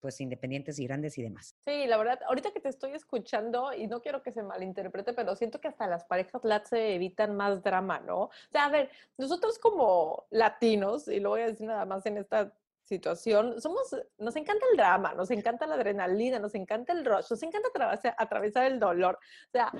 pues 0.00 0.20
independientes 0.20 0.78
y 0.78 0.86
grandes 0.86 1.16
y 1.16 1.22
demás. 1.22 1.56
Sí, 1.64 1.86
la 1.86 1.96
verdad, 1.96 2.20
ahorita 2.26 2.52
que 2.52 2.60
te 2.60 2.68
estoy 2.68 2.92
escuchando, 2.92 3.72
y 3.72 3.86
no 3.86 4.02
quiero 4.02 4.22
que 4.22 4.32
se 4.32 4.42
malinterprete, 4.42 5.14
pero 5.14 5.34
siento 5.34 5.60
que 5.60 5.68
hasta 5.68 5.86
las 5.86 6.04
parejas 6.04 6.42
lat 6.44 6.66
se 6.66 6.94
evitan 6.94 7.36
más 7.36 7.62
drama, 7.62 8.00
¿no? 8.00 8.24
O 8.24 8.30
sea, 8.50 8.66
a 8.66 8.70
ver, 8.70 8.90
nosotros 9.16 9.58
como 9.58 10.26
latinos, 10.30 11.08
y 11.08 11.20
lo 11.20 11.30
voy 11.30 11.40
a 11.40 11.46
decir 11.46 11.66
nada 11.66 11.86
más 11.86 12.04
en 12.04 12.18
esta 12.18 12.54
situación, 12.90 13.60
somos, 13.60 13.96
nos 14.18 14.34
encanta 14.34 14.66
el 14.70 14.76
drama, 14.76 15.14
nos 15.14 15.30
encanta 15.30 15.66
la 15.66 15.76
adrenalina, 15.76 16.40
nos 16.40 16.54
encanta 16.56 16.92
el 16.92 17.04
rush, 17.04 17.30
nos 17.30 17.42
encanta 17.42 17.68
atravesar, 17.68 18.14
atravesar 18.18 18.66
el 18.66 18.80
dolor. 18.80 19.16
O 19.16 19.50
sea, 19.52 19.72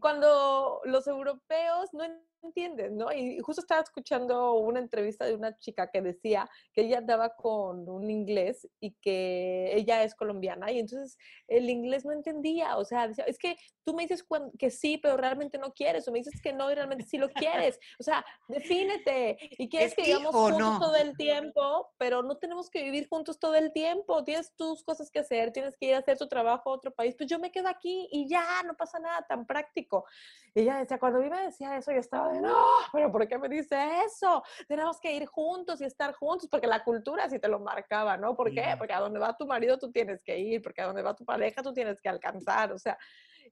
cuando 0.00 0.80
los 0.84 1.06
europeos 1.06 1.90
no 1.92 2.04
entienden, 2.42 2.96
¿no? 2.96 3.12
Y 3.12 3.38
justo 3.40 3.60
estaba 3.60 3.82
escuchando 3.82 4.54
una 4.54 4.80
entrevista 4.80 5.24
de 5.24 5.34
una 5.34 5.56
chica 5.58 5.90
que 5.90 6.02
decía 6.02 6.48
que 6.72 6.82
ella 6.82 6.98
andaba 6.98 7.34
con 7.36 7.88
un 7.88 8.10
inglés 8.10 8.68
y 8.80 8.92
que 9.00 9.72
ella 9.74 10.02
es 10.02 10.14
colombiana 10.14 10.70
y 10.72 10.80
entonces 10.80 11.16
el 11.46 11.70
inglés 11.70 12.04
no 12.04 12.12
entendía, 12.12 12.76
o 12.76 12.84
sea, 12.84 13.08
decía, 13.08 13.24
es 13.24 13.38
que 13.38 13.56
tú 13.84 13.94
me 13.94 14.02
dices 14.04 14.24
que 14.58 14.70
sí, 14.70 14.98
pero 14.98 15.16
realmente 15.16 15.58
no 15.58 15.72
quieres, 15.72 16.06
o 16.08 16.12
me 16.12 16.18
dices 16.18 16.40
que 16.40 16.52
no 16.52 16.70
y 16.70 16.74
realmente 16.74 17.04
sí 17.04 17.18
lo 17.18 17.28
quieres, 17.30 17.78
o 17.98 18.02
sea, 18.02 18.24
defínete 18.48 19.36
y 19.58 19.68
quieres 19.68 19.94
que 19.94 20.02
vivamos 20.02 20.34
juntos 20.34 20.80
todo 20.80 20.96
el 20.96 21.16
tiempo, 21.16 21.90
pero 21.98 22.22
no 22.22 22.36
tenemos 22.36 22.70
que 22.70 22.82
vivir 22.82 23.08
juntos 23.08 23.38
todo 23.38 23.54
el 23.54 23.72
tiempo, 23.72 24.24
tienes 24.24 24.54
tus 24.56 24.82
cosas 24.82 25.10
que 25.10 25.20
hacer, 25.20 25.52
tienes 25.52 25.76
que 25.76 25.86
ir 25.86 25.94
a 25.94 25.98
hacer 25.98 26.18
tu 26.18 26.28
trabajo 26.28 26.70
a 26.70 26.74
otro 26.74 26.92
país, 26.92 27.14
pues 27.16 27.28
yo 27.28 27.38
me 27.38 27.52
quedo 27.52 27.68
aquí 27.68 28.08
y 28.10 28.28
ya, 28.28 28.62
no 28.64 28.74
pasa 28.74 28.98
nada 28.98 29.24
tan 29.28 29.46
práctico. 29.46 29.81
Y 30.54 30.60
ella 30.60 30.76
decía, 30.76 30.98
cuando 30.98 31.18
a 31.18 31.22
mí 31.22 31.30
me 31.30 31.44
decía 31.44 31.76
eso, 31.76 31.92
yo 31.92 31.98
estaba 31.98 32.32
no, 32.34 32.66
pero 32.92 33.10
¿por 33.10 33.26
qué 33.26 33.38
me 33.38 33.48
dice 33.48 33.76
eso? 34.04 34.42
Tenemos 34.68 35.00
que 35.00 35.12
ir 35.12 35.26
juntos 35.26 35.80
y 35.80 35.84
estar 35.84 36.12
juntos, 36.14 36.48
porque 36.50 36.66
la 36.66 36.84
cultura 36.84 37.28
sí 37.30 37.38
te 37.38 37.48
lo 37.48 37.58
marcaba, 37.58 38.16
¿no? 38.18 38.36
¿Por 38.36 38.52
qué? 38.52 38.74
Porque 38.76 38.92
a 38.92 39.00
donde 39.00 39.18
va 39.18 39.36
tu 39.36 39.46
marido 39.46 39.78
tú 39.78 39.90
tienes 39.90 40.22
que 40.22 40.38
ir, 40.38 40.60
porque 40.60 40.82
a 40.82 40.86
donde 40.86 41.02
va 41.02 41.14
tu 41.14 41.24
pareja 41.24 41.62
tú 41.62 41.72
tienes 41.72 42.00
que 42.00 42.08
alcanzar, 42.08 42.72
o 42.72 42.78
sea, 42.78 42.98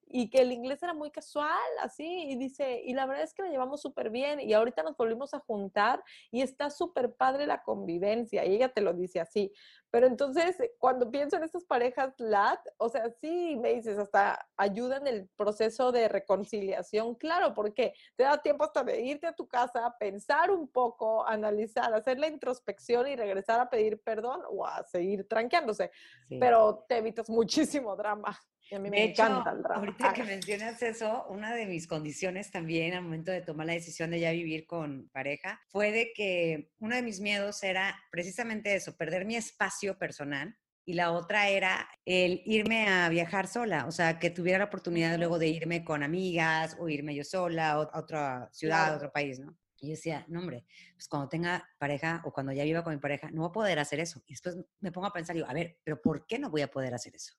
y 0.06 0.30
que 0.30 0.38
el 0.38 0.52
inglés 0.52 0.82
era 0.82 0.94
muy 0.94 1.10
casual, 1.10 1.50
así, 1.80 2.24
y 2.30 2.36
dice, 2.36 2.82
y 2.84 2.94
la 2.94 3.06
verdad 3.06 3.24
es 3.24 3.34
que 3.34 3.42
la 3.42 3.50
llevamos 3.50 3.80
súper 3.80 4.10
bien, 4.10 4.40
y 4.40 4.52
ahorita 4.52 4.82
nos 4.82 4.96
volvimos 4.96 5.34
a 5.34 5.40
juntar, 5.40 6.02
y 6.30 6.42
está 6.42 6.70
súper 6.70 7.14
padre 7.14 7.46
la 7.46 7.62
convivencia, 7.62 8.44
y 8.44 8.54
ella 8.56 8.72
te 8.72 8.80
lo 8.80 8.92
dice 8.92 9.20
así, 9.20 9.52
pero 9.90 10.06
entonces, 10.06 10.56
cuando 10.78 11.10
pienso 11.10 11.36
en 11.36 11.42
estas 11.42 11.64
parejas 11.64 12.14
LAT, 12.18 12.60
o 12.76 12.88
sea, 12.88 13.10
sí, 13.20 13.56
me 13.56 13.74
dices, 13.74 13.98
hasta 13.98 14.48
ayuda 14.56 14.98
en 14.98 15.06
el 15.08 15.28
proceso 15.36 15.90
de 15.90 16.08
reconciliación, 16.08 17.16
claro, 17.16 17.54
porque 17.54 17.94
te 18.14 18.22
da 18.22 18.38
tiempo 18.38 18.64
hasta 18.64 18.84
de 18.84 19.00
irte 19.00 19.26
a 19.26 19.32
tu 19.32 19.48
casa, 19.48 19.96
pensar 19.98 20.50
un 20.50 20.68
poco, 20.68 21.26
analizar, 21.26 21.92
hacer 21.92 22.20
la 22.20 22.28
introspección 22.28 23.08
y 23.08 23.16
regresar 23.16 23.60
a 23.60 23.68
pedir 23.68 24.00
perdón 24.00 24.42
o 24.48 24.64
a 24.64 24.84
seguir 24.84 25.26
tranqueándose, 25.26 25.90
pero 26.38 26.84
te 26.88 26.98
evitas 26.98 27.28
muchísimo 27.28 27.96
drama. 27.96 28.38
Y 28.70 28.76
a 28.76 28.78
mí 28.78 28.88
me 28.88 29.04
encanta 29.04 29.50
el 29.50 29.62
drama. 29.62 29.80
Ahorita 29.80 30.12
que 30.12 30.22
mencionas 30.22 30.80
eso, 30.82 31.26
una 31.28 31.54
de 31.54 31.66
mis 31.66 31.88
condiciones 31.88 32.52
también 32.52 32.94
al 32.94 33.02
momento 33.02 33.32
de 33.32 33.40
tomar 33.40 33.66
la 33.66 33.72
decisión 33.72 34.10
de 34.10 34.20
ya 34.20 34.30
vivir 34.30 34.66
con 34.66 35.08
pareja 35.12 35.60
fue 35.68 35.90
de 35.90 36.12
que 36.14 36.70
uno 36.78 36.94
de 36.94 37.02
mis 37.02 37.20
miedos 37.20 37.62
era 37.64 38.00
precisamente 38.12 38.74
eso, 38.74 38.96
perder 38.96 39.24
mi 39.24 39.34
espacio 39.34 39.98
personal 39.98 40.56
y 40.84 40.94
la 40.94 41.10
otra 41.12 41.48
era 41.48 41.88
el 42.04 42.42
irme 42.44 42.88
a 42.88 43.08
viajar 43.08 43.48
sola, 43.48 43.86
o 43.86 43.92
sea, 43.92 44.18
que 44.18 44.30
tuviera 44.30 44.58
la 44.58 44.64
oportunidad 44.66 45.18
luego 45.18 45.38
de 45.38 45.48
irme 45.48 45.84
con 45.84 46.02
amigas 46.02 46.76
o 46.78 46.88
irme 46.88 47.14
yo 47.14 47.24
sola 47.24 47.72
a 47.72 47.78
otra 47.78 48.48
ciudad, 48.52 48.92
a 48.92 48.96
otro 48.96 49.12
país, 49.12 49.40
¿no? 49.40 49.56
Y 49.80 49.88
yo 49.88 49.90
decía, 49.92 50.24
no, 50.28 50.40
hombre, 50.40 50.66
pues 50.94 51.08
cuando 51.08 51.28
tenga 51.28 51.66
pareja 51.78 52.22
o 52.24 52.32
cuando 52.32 52.52
ya 52.52 52.64
viva 52.64 52.84
con 52.84 52.94
mi 52.94 53.00
pareja, 53.00 53.30
no 53.30 53.42
voy 53.42 53.48
a 53.48 53.52
poder 53.52 53.78
hacer 53.78 53.98
eso. 53.98 54.22
Y 54.26 54.34
después 54.34 54.56
me 54.80 54.92
pongo 54.92 55.06
a 55.06 55.12
pensar, 55.12 55.34
digo, 55.34 55.48
a 55.48 55.54
ver, 55.54 55.78
pero 55.82 56.00
¿por 56.00 56.26
qué 56.26 56.38
no 56.38 56.50
voy 56.50 56.60
a 56.62 56.70
poder 56.70 56.92
hacer 56.92 57.16
eso? 57.16 57.34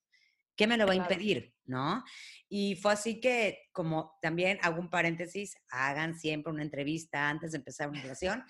¿Qué 0.55 0.67
me 0.67 0.77
lo 0.77 0.85
va 0.85 0.93
a 0.93 0.95
impedir? 0.95 1.53
¿No? 1.65 2.03
Y 2.49 2.75
fue 2.75 2.91
así 2.91 3.21
que, 3.21 3.69
como 3.71 4.17
también 4.21 4.59
hago 4.61 4.79
un 4.79 4.89
paréntesis, 4.89 5.55
hagan 5.69 6.19
siempre 6.19 6.51
una 6.51 6.63
entrevista 6.63 7.29
antes 7.29 7.51
de 7.51 7.59
empezar 7.59 7.89
una 7.89 8.01
relación 8.01 8.43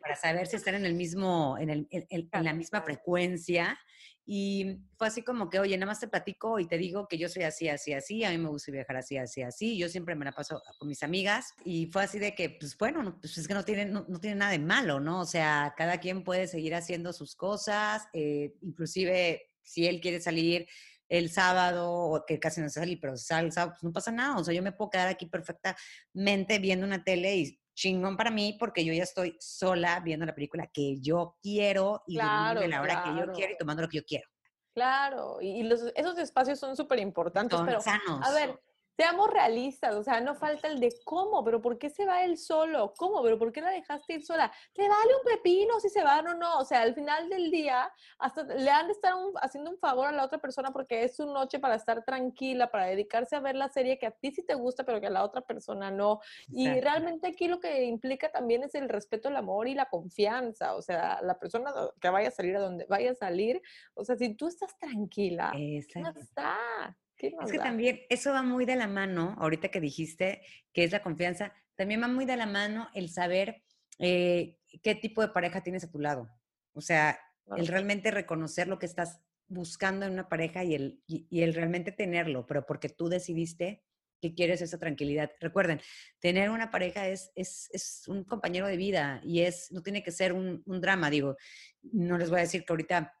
para 0.00 0.16
saber 0.16 0.46
si 0.46 0.56
están 0.56 0.76
en 0.76 0.86
el 0.86 0.94
mismo, 0.94 1.58
en, 1.58 1.68
el, 1.68 1.88
en, 1.90 2.28
la 2.32 2.54
misma 2.54 2.80
frecuencia. 2.82 3.78
Y 4.24 4.78
fue 4.96 5.08
así 5.08 5.22
como 5.22 5.50
que, 5.50 5.58
oye, 5.58 5.76
nada 5.76 5.90
más 5.90 6.00
te 6.00 6.06
platico 6.08 6.60
y 6.60 6.68
te 6.68 6.78
digo 6.78 7.08
que 7.08 7.18
yo 7.18 7.28
soy 7.28 7.42
así, 7.42 7.68
así, 7.68 7.92
así, 7.92 8.24
a 8.24 8.30
mí 8.30 8.38
me 8.38 8.48
gusta 8.48 8.70
viajar 8.70 8.96
así, 8.96 9.18
así, 9.18 9.42
así, 9.42 9.76
yo 9.76 9.88
siempre 9.88 10.14
me 10.14 10.24
la 10.24 10.32
paso 10.32 10.62
con 10.78 10.88
mis 10.88 11.02
amigas 11.02 11.52
y 11.64 11.86
fue 11.86 12.04
así 12.04 12.20
de 12.20 12.34
que, 12.34 12.50
pues 12.50 12.78
bueno, 12.78 13.18
pues 13.20 13.36
es 13.36 13.48
que 13.48 13.54
no 13.54 13.64
tiene, 13.64 13.86
no, 13.86 14.04
tiene 14.20 14.36
nada 14.36 14.52
de 14.52 14.60
malo, 14.60 15.00
¿no? 15.00 15.20
O 15.20 15.26
sea, 15.26 15.74
cada 15.76 15.98
quien 15.98 16.22
puede 16.22 16.46
seguir 16.46 16.74
haciendo 16.76 17.12
sus 17.12 17.34
cosas, 17.34 18.06
eh, 18.12 18.54
inclusive 18.62 19.50
si 19.62 19.86
él 19.86 20.00
quiere 20.00 20.20
salir 20.20 20.68
el 21.12 21.28
sábado, 21.28 21.92
o 21.92 22.24
que 22.24 22.40
casi 22.40 22.62
no 22.62 22.68
se 22.70 22.80
sale, 22.80 22.98
pero 22.98 23.16
si 23.18 23.26
sale 23.26 23.46
el 23.46 23.52
sábado, 23.52 23.72
pues 23.74 23.84
no 23.84 23.92
pasa 23.92 24.10
nada. 24.10 24.38
O 24.38 24.44
sea, 24.44 24.54
yo 24.54 24.62
me 24.62 24.72
puedo 24.72 24.90
quedar 24.90 25.08
aquí 25.08 25.26
perfectamente 25.26 26.58
viendo 26.58 26.86
una 26.86 27.04
tele 27.04 27.36
y 27.36 27.60
chingón 27.74 28.16
para 28.16 28.30
mí 28.30 28.56
porque 28.58 28.82
yo 28.82 28.94
ya 28.94 29.02
estoy 29.02 29.36
sola 29.38 30.00
viendo 30.00 30.24
la 30.24 30.34
película 30.34 30.70
que 30.72 31.00
yo 31.00 31.36
quiero 31.42 32.02
y 32.06 32.14
claro, 32.16 32.66
la 32.66 32.80
hora 32.80 33.04
que 33.04 33.10
yo 33.10 33.32
quiero 33.32 33.52
y 33.52 33.56
tomando 33.58 33.82
lo 33.82 33.88
que 33.88 33.98
yo 33.98 34.04
quiero. 34.04 34.26
Claro, 34.74 35.36
y 35.42 35.62
los, 35.64 35.82
esos 35.94 36.16
espacios 36.16 36.58
son 36.58 36.76
súper 36.76 36.98
importantes, 37.00 37.60
pero 37.62 37.82
sanos. 37.82 38.26
a 38.26 38.32
ver, 38.32 38.58
Seamos 38.96 39.30
realistas, 39.30 39.94
o 39.94 40.02
sea, 40.02 40.20
no 40.20 40.34
falta 40.34 40.68
el 40.68 40.78
de 40.78 40.94
cómo, 41.04 41.42
pero 41.42 41.62
¿por 41.62 41.78
qué 41.78 41.88
se 41.88 42.04
va 42.04 42.24
él 42.24 42.36
solo? 42.36 42.92
¿Cómo? 42.96 43.22
¿Pero 43.22 43.38
por 43.38 43.50
qué 43.50 43.62
la 43.62 43.70
dejaste 43.70 44.14
ir 44.14 44.24
sola? 44.24 44.52
¿Te 44.74 44.82
vale 44.82 45.16
un 45.16 45.24
pepino 45.24 45.80
si 45.80 45.88
se 45.88 46.02
van 46.02 46.28
o 46.28 46.34
no? 46.34 46.58
O 46.58 46.64
sea, 46.64 46.82
al 46.82 46.94
final 46.94 47.28
del 47.30 47.50
día, 47.50 47.90
hasta 48.18 48.44
le 48.44 48.70
han 48.70 48.88
de 48.88 48.92
estar 48.92 49.14
haciendo 49.40 49.70
un 49.70 49.78
favor 49.78 50.08
a 50.08 50.12
la 50.12 50.24
otra 50.24 50.38
persona 50.38 50.72
porque 50.72 51.04
es 51.04 51.16
su 51.16 51.26
noche 51.26 51.58
para 51.58 51.76
estar 51.76 52.04
tranquila, 52.04 52.70
para 52.70 52.86
dedicarse 52.86 53.34
a 53.34 53.40
ver 53.40 53.56
la 53.56 53.70
serie 53.70 53.98
que 53.98 54.06
a 54.06 54.10
ti 54.10 54.30
sí 54.30 54.42
te 54.42 54.54
gusta, 54.54 54.84
pero 54.84 55.00
que 55.00 55.06
a 55.06 55.10
la 55.10 55.24
otra 55.24 55.40
persona 55.40 55.90
no. 55.90 56.20
Y 56.48 56.68
realmente 56.80 57.28
aquí 57.28 57.48
lo 57.48 57.60
que 57.60 57.84
implica 57.84 58.30
también 58.30 58.62
es 58.62 58.74
el 58.74 58.88
respeto, 58.90 59.30
el 59.30 59.36
amor 59.36 59.68
y 59.68 59.74
la 59.74 59.86
confianza. 59.86 60.74
O 60.74 60.82
sea, 60.82 61.20
la 61.22 61.38
persona 61.38 61.72
que 61.98 62.10
vaya 62.10 62.28
a 62.28 62.32
salir 62.32 62.56
a 62.56 62.60
donde 62.60 62.84
vaya 62.86 63.12
a 63.12 63.14
salir, 63.14 63.62
o 63.94 64.04
sea, 64.04 64.16
si 64.16 64.34
tú 64.34 64.48
estás 64.48 64.76
tranquila, 64.78 65.52
no 65.94 66.10
está. 66.10 66.96
Es 67.22 67.52
que 67.52 67.58
también 67.58 68.00
eso 68.08 68.32
va 68.32 68.42
muy 68.42 68.64
de 68.64 68.74
la 68.74 68.88
mano, 68.88 69.36
ahorita 69.38 69.68
que 69.68 69.80
dijiste 69.80 70.42
que 70.72 70.82
es 70.82 70.90
la 70.90 71.02
confianza, 71.02 71.52
también 71.76 72.02
va 72.02 72.08
muy 72.08 72.24
de 72.24 72.36
la 72.36 72.46
mano 72.46 72.88
el 72.94 73.08
saber 73.08 73.62
eh, 73.98 74.58
qué 74.82 74.94
tipo 74.96 75.22
de 75.22 75.28
pareja 75.28 75.62
tienes 75.62 75.84
a 75.84 75.90
tu 75.90 76.00
lado. 76.00 76.28
O 76.72 76.80
sea, 76.80 77.18
el 77.56 77.68
realmente 77.68 78.10
reconocer 78.10 78.66
lo 78.66 78.78
que 78.78 78.86
estás 78.86 79.20
buscando 79.46 80.06
en 80.06 80.12
una 80.12 80.28
pareja 80.28 80.64
y 80.64 80.74
el, 80.74 81.02
y, 81.06 81.42
el 81.42 81.54
realmente 81.54 81.92
tenerlo, 81.92 82.46
pero 82.46 82.66
porque 82.66 82.88
tú 82.88 83.08
decidiste 83.08 83.84
que 84.20 84.34
quieres 84.34 84.62
esa 84.62 84.78
tranquilidad. 84.78 85.30
Recuerden, 85.40 85.80
tener 86.20 86.50
una 86.50 86.70
pareja 86.70 87.08
es, 87.08 87.32
es, 87.34 87.68
es 87.72 88.08
un 88.08 88.24
compañero 88.24 88.66
de 88.66 88.76
vida 88.76 89.20
y 89.24 89.42
es, 89.42 89.70
no 89.70 89.82
tiene 89.82 90.02
que 90.02 90.12
ser 90.12 90.32
un, 90.32 90.62
un 90.66 90.80
drama. 90.80 91.10
Digo, 91.10 91.36
no 91.82 92.18
les 92.18 92.30
voy 92.30 92.38
a 92.38 92.42
decir 92.42 92.64
que 92.64 92.72
ahorita 92.72 93.14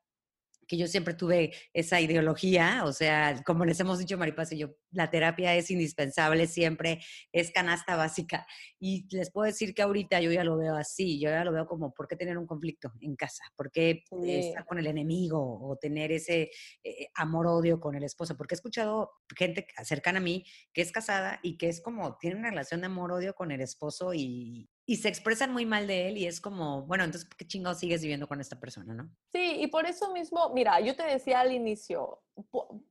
que 0.66 0.76
yo 0.76 0.86
siempre 0.86 1.14
tuve 1.14 1.52
esa 1.72 2.00
ideología, 2.00 2.82
o 2.84 2.92
sea, 2.92 3.42
como 3.44 3.64
les 3.64 3.78
hemos 3.80 3.98
dicho 3.98 4.18
Maripaz 4.18 4.52
y 4.52 4.58
yo, 4.58 4.74
la 4.90 5.10
terapia 5.10 5.54
es 5.54 5.70
indispensable 5.70 6.46
siempre, 6.46 7.00
es 7.32 7.50
canasta 7.50 7.96
básica. 7.96 8.46
Y 8.78 9.06
les 9.14 9.30
puedo 9.30 9.46
decir 9.46 9.74
que 9.74 9.82
ahorita 9.82 10.20
yo 10.20 10.32
ya 10.32 10.44
lo 10.44 10.56
veo 10.56 10.76
así, 10.76 11.20
yo 11.20 11.30
ya 11.30 11.44
lo 11.44 11.52
veo 11.52 11.66
como, 11.66 11.92
¿por 11.92 12.08
qué 12.08 12.16
tener 12.16 12.38
un 12.38 12.46
conflicto 12.46 12.92
en 13.00 13.16
casa? 13.16 13.44
¿Por 13.56 13.70
qué 13.70 14.04
estar 14.24 14.64
con 14.64 14.78
el 14.78 14.86
enemigo 14.86 15.38
o 15.38 15.76
tener 15.76 16.12
ese 16.12 16.50
eh, 16.84 17.08
amor-odio 17.14 17.80
con 17.80 17.94
el 17.94 18.04
esposo? 18.04 18.36
Porque 18.36 18.54
he 18.54 18.56
escuchado 18.56 19.10
gente 19.36 19.66
cercana 19.84 20.18
a 20.18 20.22
mí 20.22 20.44
que 20.72 20.82
es 20.82 20.92
casada 20.92 21.40
y 21.42 21.56
que 21.56 21.68
es 21.68 21.80
como, 21.80 22.16
tiene 22.18 22.36
una 22.36 22.50
relación 22.50 22.80
de 22.80 22.86
amor-odio 22.86 23.34
con 23.34 23.50
el 23.50 23.60
esposo 23.60 24.14
y, 24.14 24.68
y 24.84 24.96
se 24.96 25.08
expresan 25.08 25.52
muy 25.52 25.64
mal 25.64 25.86
de 25.86 26.08
él 26.08 26.18
y 26.18 26.26
es 26.26 26.40
como, 26.40 26.82
bueno, 26.82 27.04
entonces, 27.04 27.28
¿qué 27.36 27.46
chingados 27.46 27.78
sigues 27.78 28.02
viviendo 28.02 28.26
con 28.26 28.40
esta 28.40 28.58
persona, 28.58 28.92
no? 28.94 29.08
Sí, 29.32 29.60
y 29.60 29.68
por 29.68 29.86
eso 29.86 30.12
mismo, 30.12 30.50
mira, 30.50 30.80
yo 30.80 30.96
te 30.96 31.04
decía 31.04 31.40
al 31.40 31.52
inicio, 31.52 32.20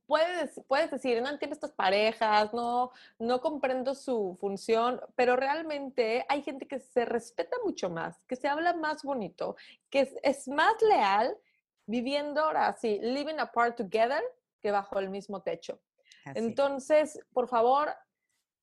puedes, 0.06 0.60
puedes 0.66 0.90
decir, 0.90 1.20
no 1.20 1.28
entiendo 1.28 1.54
estas 1.54 1.72
parejas, 1.72 2.52
no, 2.54 2.92
no 3.18 3.40
comprendo 3.42 3.94
su 3.94 4.36
función, 4.40 5.00
pero 5.16 5.36
realmente 5.36 6.24
hay 6.28 6.42
gente 6.42 6.66
que 6.66 6.78
se 6.78 7.04
respeta 7.04 7.56
mucho 7.62 7.90
más, 7.90 8.16
que 8.26 8.36
se 8.36 8.48
habla 8.48 8.72
más 8.72 9.02
bonito, 9.02 9.56
que 9.90 10.10
es, 10.22 10.48
más 10.48 10.74
leal 10.80 11.36
viviendo 11.86 12.42
ahora 12.42 12.68
así, 12.68 13.00
living 13.02 13.38
apart 13.38 13.76
together, 13.76 14.22
que 14.62 14.70
bajo 14.70 14.98
el 14.98 15.10
mismo 15.10 15.42
techo. 15.42 15.78
Entonces, 16.24 17.18
por 17.32 17.48
favor, 17.48 17.92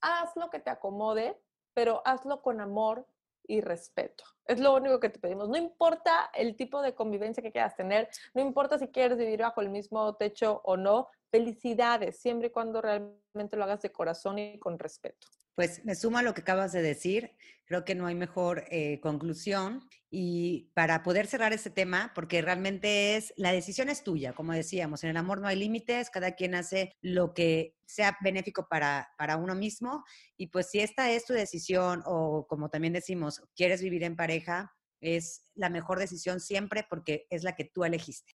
haz 0.02 0.36
lo 0.36 0.50
que 0.50 0.60
te 0.60 0.70
acomode, 0.70 1.38
pero 1.74 2.02
hazlo 2.06 2.42
con 2.42 2.62
amor, 2.62 3.06
y 3.50 3.62
respeto. 3.62 4.24
Es 4.46 4.60
lo 4.60 4.76
único 4.76 5.00
que 5.00 5.10
te 5.10 5.20
pedimos. 5.20 5.50
No 5.50 5.58
importa 5.58 6.30
el 6.36 6.56
tipo 6.56 6.82
de 6.82 6.94
convivencia 6.94 7.42
que 7.42 7.52
quieras 7.52 7.76
tener, 7.76 8.08
no 8.36 8.42
importa 8.42 8.78
si 8.78 8.88
quieres 8.88 9.18
vivir 9.18 9.42
bajo 9.42 9.60
el 9.62 9.70
mismo 9.70 10.16
techo 10.16 10.62
o 10.64 10.78
no, 10.78 11.10
felicidades, 11.32 12.22
siempre 12.22 12.48
y 12.48 12.52
cuando 12.52 12.80
realmente 12.82 13.58
lo 13.58 13.64
hagas 13.64 13.82
de 13.82 13.92
corazón 13.92 14.38
y 14.38 14.60
con 14.60 14.78
respeto. 14.78 15.28
Pues 15.56 15.84
me 15.86 15.96
suma 15.96 16.24
lo 16.24 16.34
que 16.34 16.42
acabas 16.42 16.72
de 16.72 16.82
decir. 16.82 17.32
Creo 17.66 17.86
que 17.86 17.96
no 17.96 18.08
hay 18.08 18.16
mejor 18.16 18.66
eh, 18.72 19.00
conclusión. 19.02 19.88
y 20.12 20.72
para 20.74 21.04
poder 21.04 21.28
cerrar 21.28 21.54
este 21.54 21.70
tema, 21.70 22.12
porque 22.16 22.42
realmente 22.42 23.16
es, 23.16 23.32
la 23.38 23.52
decisión 23.52 23.90
es 23.90 24.04
tuya, 24.04 24.34
como 24.34 24.54
decíamos, 24.54 25.04
en 25.04 25.12
el 25.12 25.18
amor 25.18 25.40
no 25.40 25.48
hay 25.48 25.56
límites, 25.56 26.10
cada 26.10 26.32
quien 26.32 26.56
hace 26.56 26.94
lo 27.02 27.36
que 27.36 27.76
sea 27.86 28.18
benéfico 28.22 28.68
para, 28.68 29.10
para 29.20 29.38
uno 29.38 29.54
mismo 29.54 30.04
y 30.36 30.48
pues 30.48 30.72
si 30.72 30.80
esta 30.80 31.12
es 31.12 31.26
tu 31.26 31.34
decisión 31.34 32.02
o 32.06 32.48
como 32.48 32.70
también 32.70 32.94
decimos, 32.94 33.44
quieres 33.56 33.84
vivir 33.84 34.04
en 34.04 34.16
pareja, 34.16 34.74
es 35.02 35.46
la 35.56 35.70
mejor 35.70 36.00
decisión 36.00 36.40
siempre 36.40 36.86
porque 36.90 37.28
es 37.30 37.44
la 37.44 37.56
que 37.56 37.66
tú 37.66 37.84
elegiste. 37.84 38.39